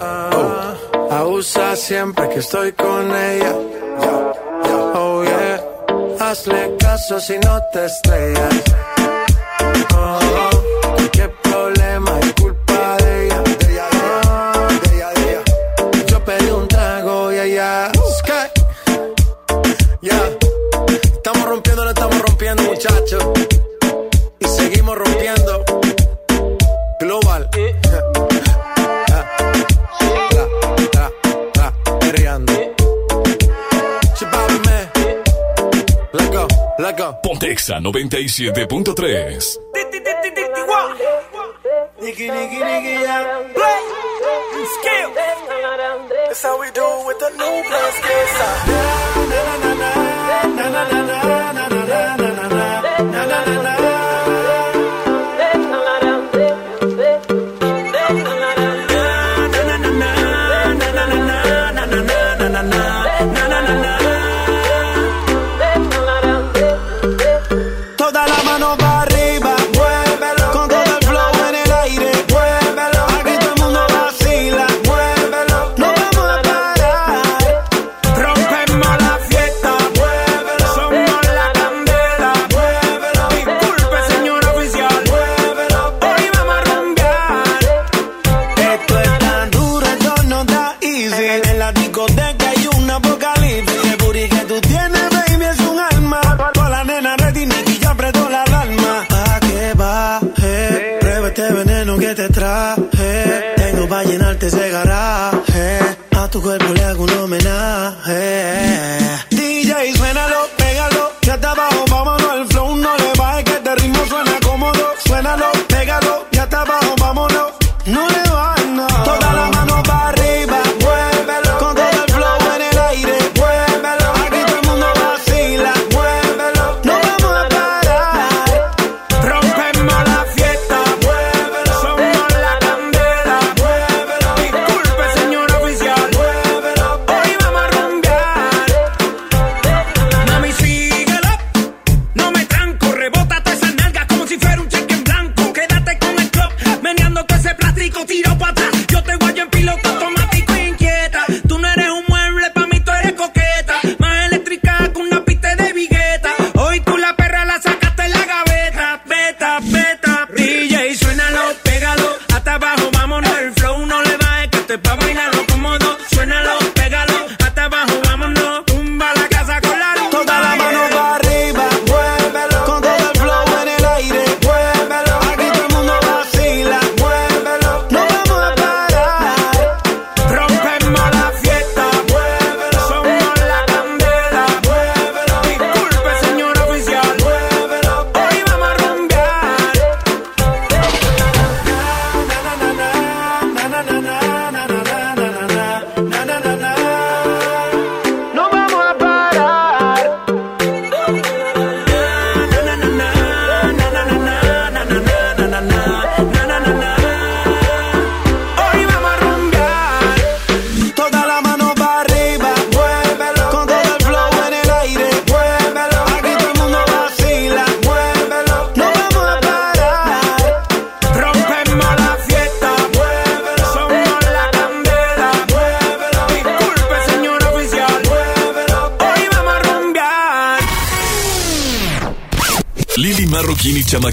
[0.00, 0.74] Ah,
[1.10, 3.54] abusa siempre que estoy con ella.
[4.94, 5.62] Oh yeah.
[6.18, 8.54] Hazle caso si no te estrellas.
[9.94, 10.50] Oh,
[11.12, 13.42] qué problema es culpa de ella.
[13.42, 15.42] De de ella.
[16.06, 17.92] Yo pedí un trago y ella.
[18.18, 18.48] Sky.
[20.02, 20.20] Ya.
[21.14, 23.24] Estamos rompiendo, no estamos rompiendo, muchachos.
[24.38, 25.64] Y seguimos rompiendo.
[27.00, 27.45] Global.
[36.78, 37.16] Go.
[37.22, 39.56] Pontexa 97.3.
[42.00, 43.24] Nigga, nigga, nigga, yeah.
[43.54, 43.80] Play.
[44.76, 45.10] Skill.
[46.26, 49.05] That's how we do it with the new.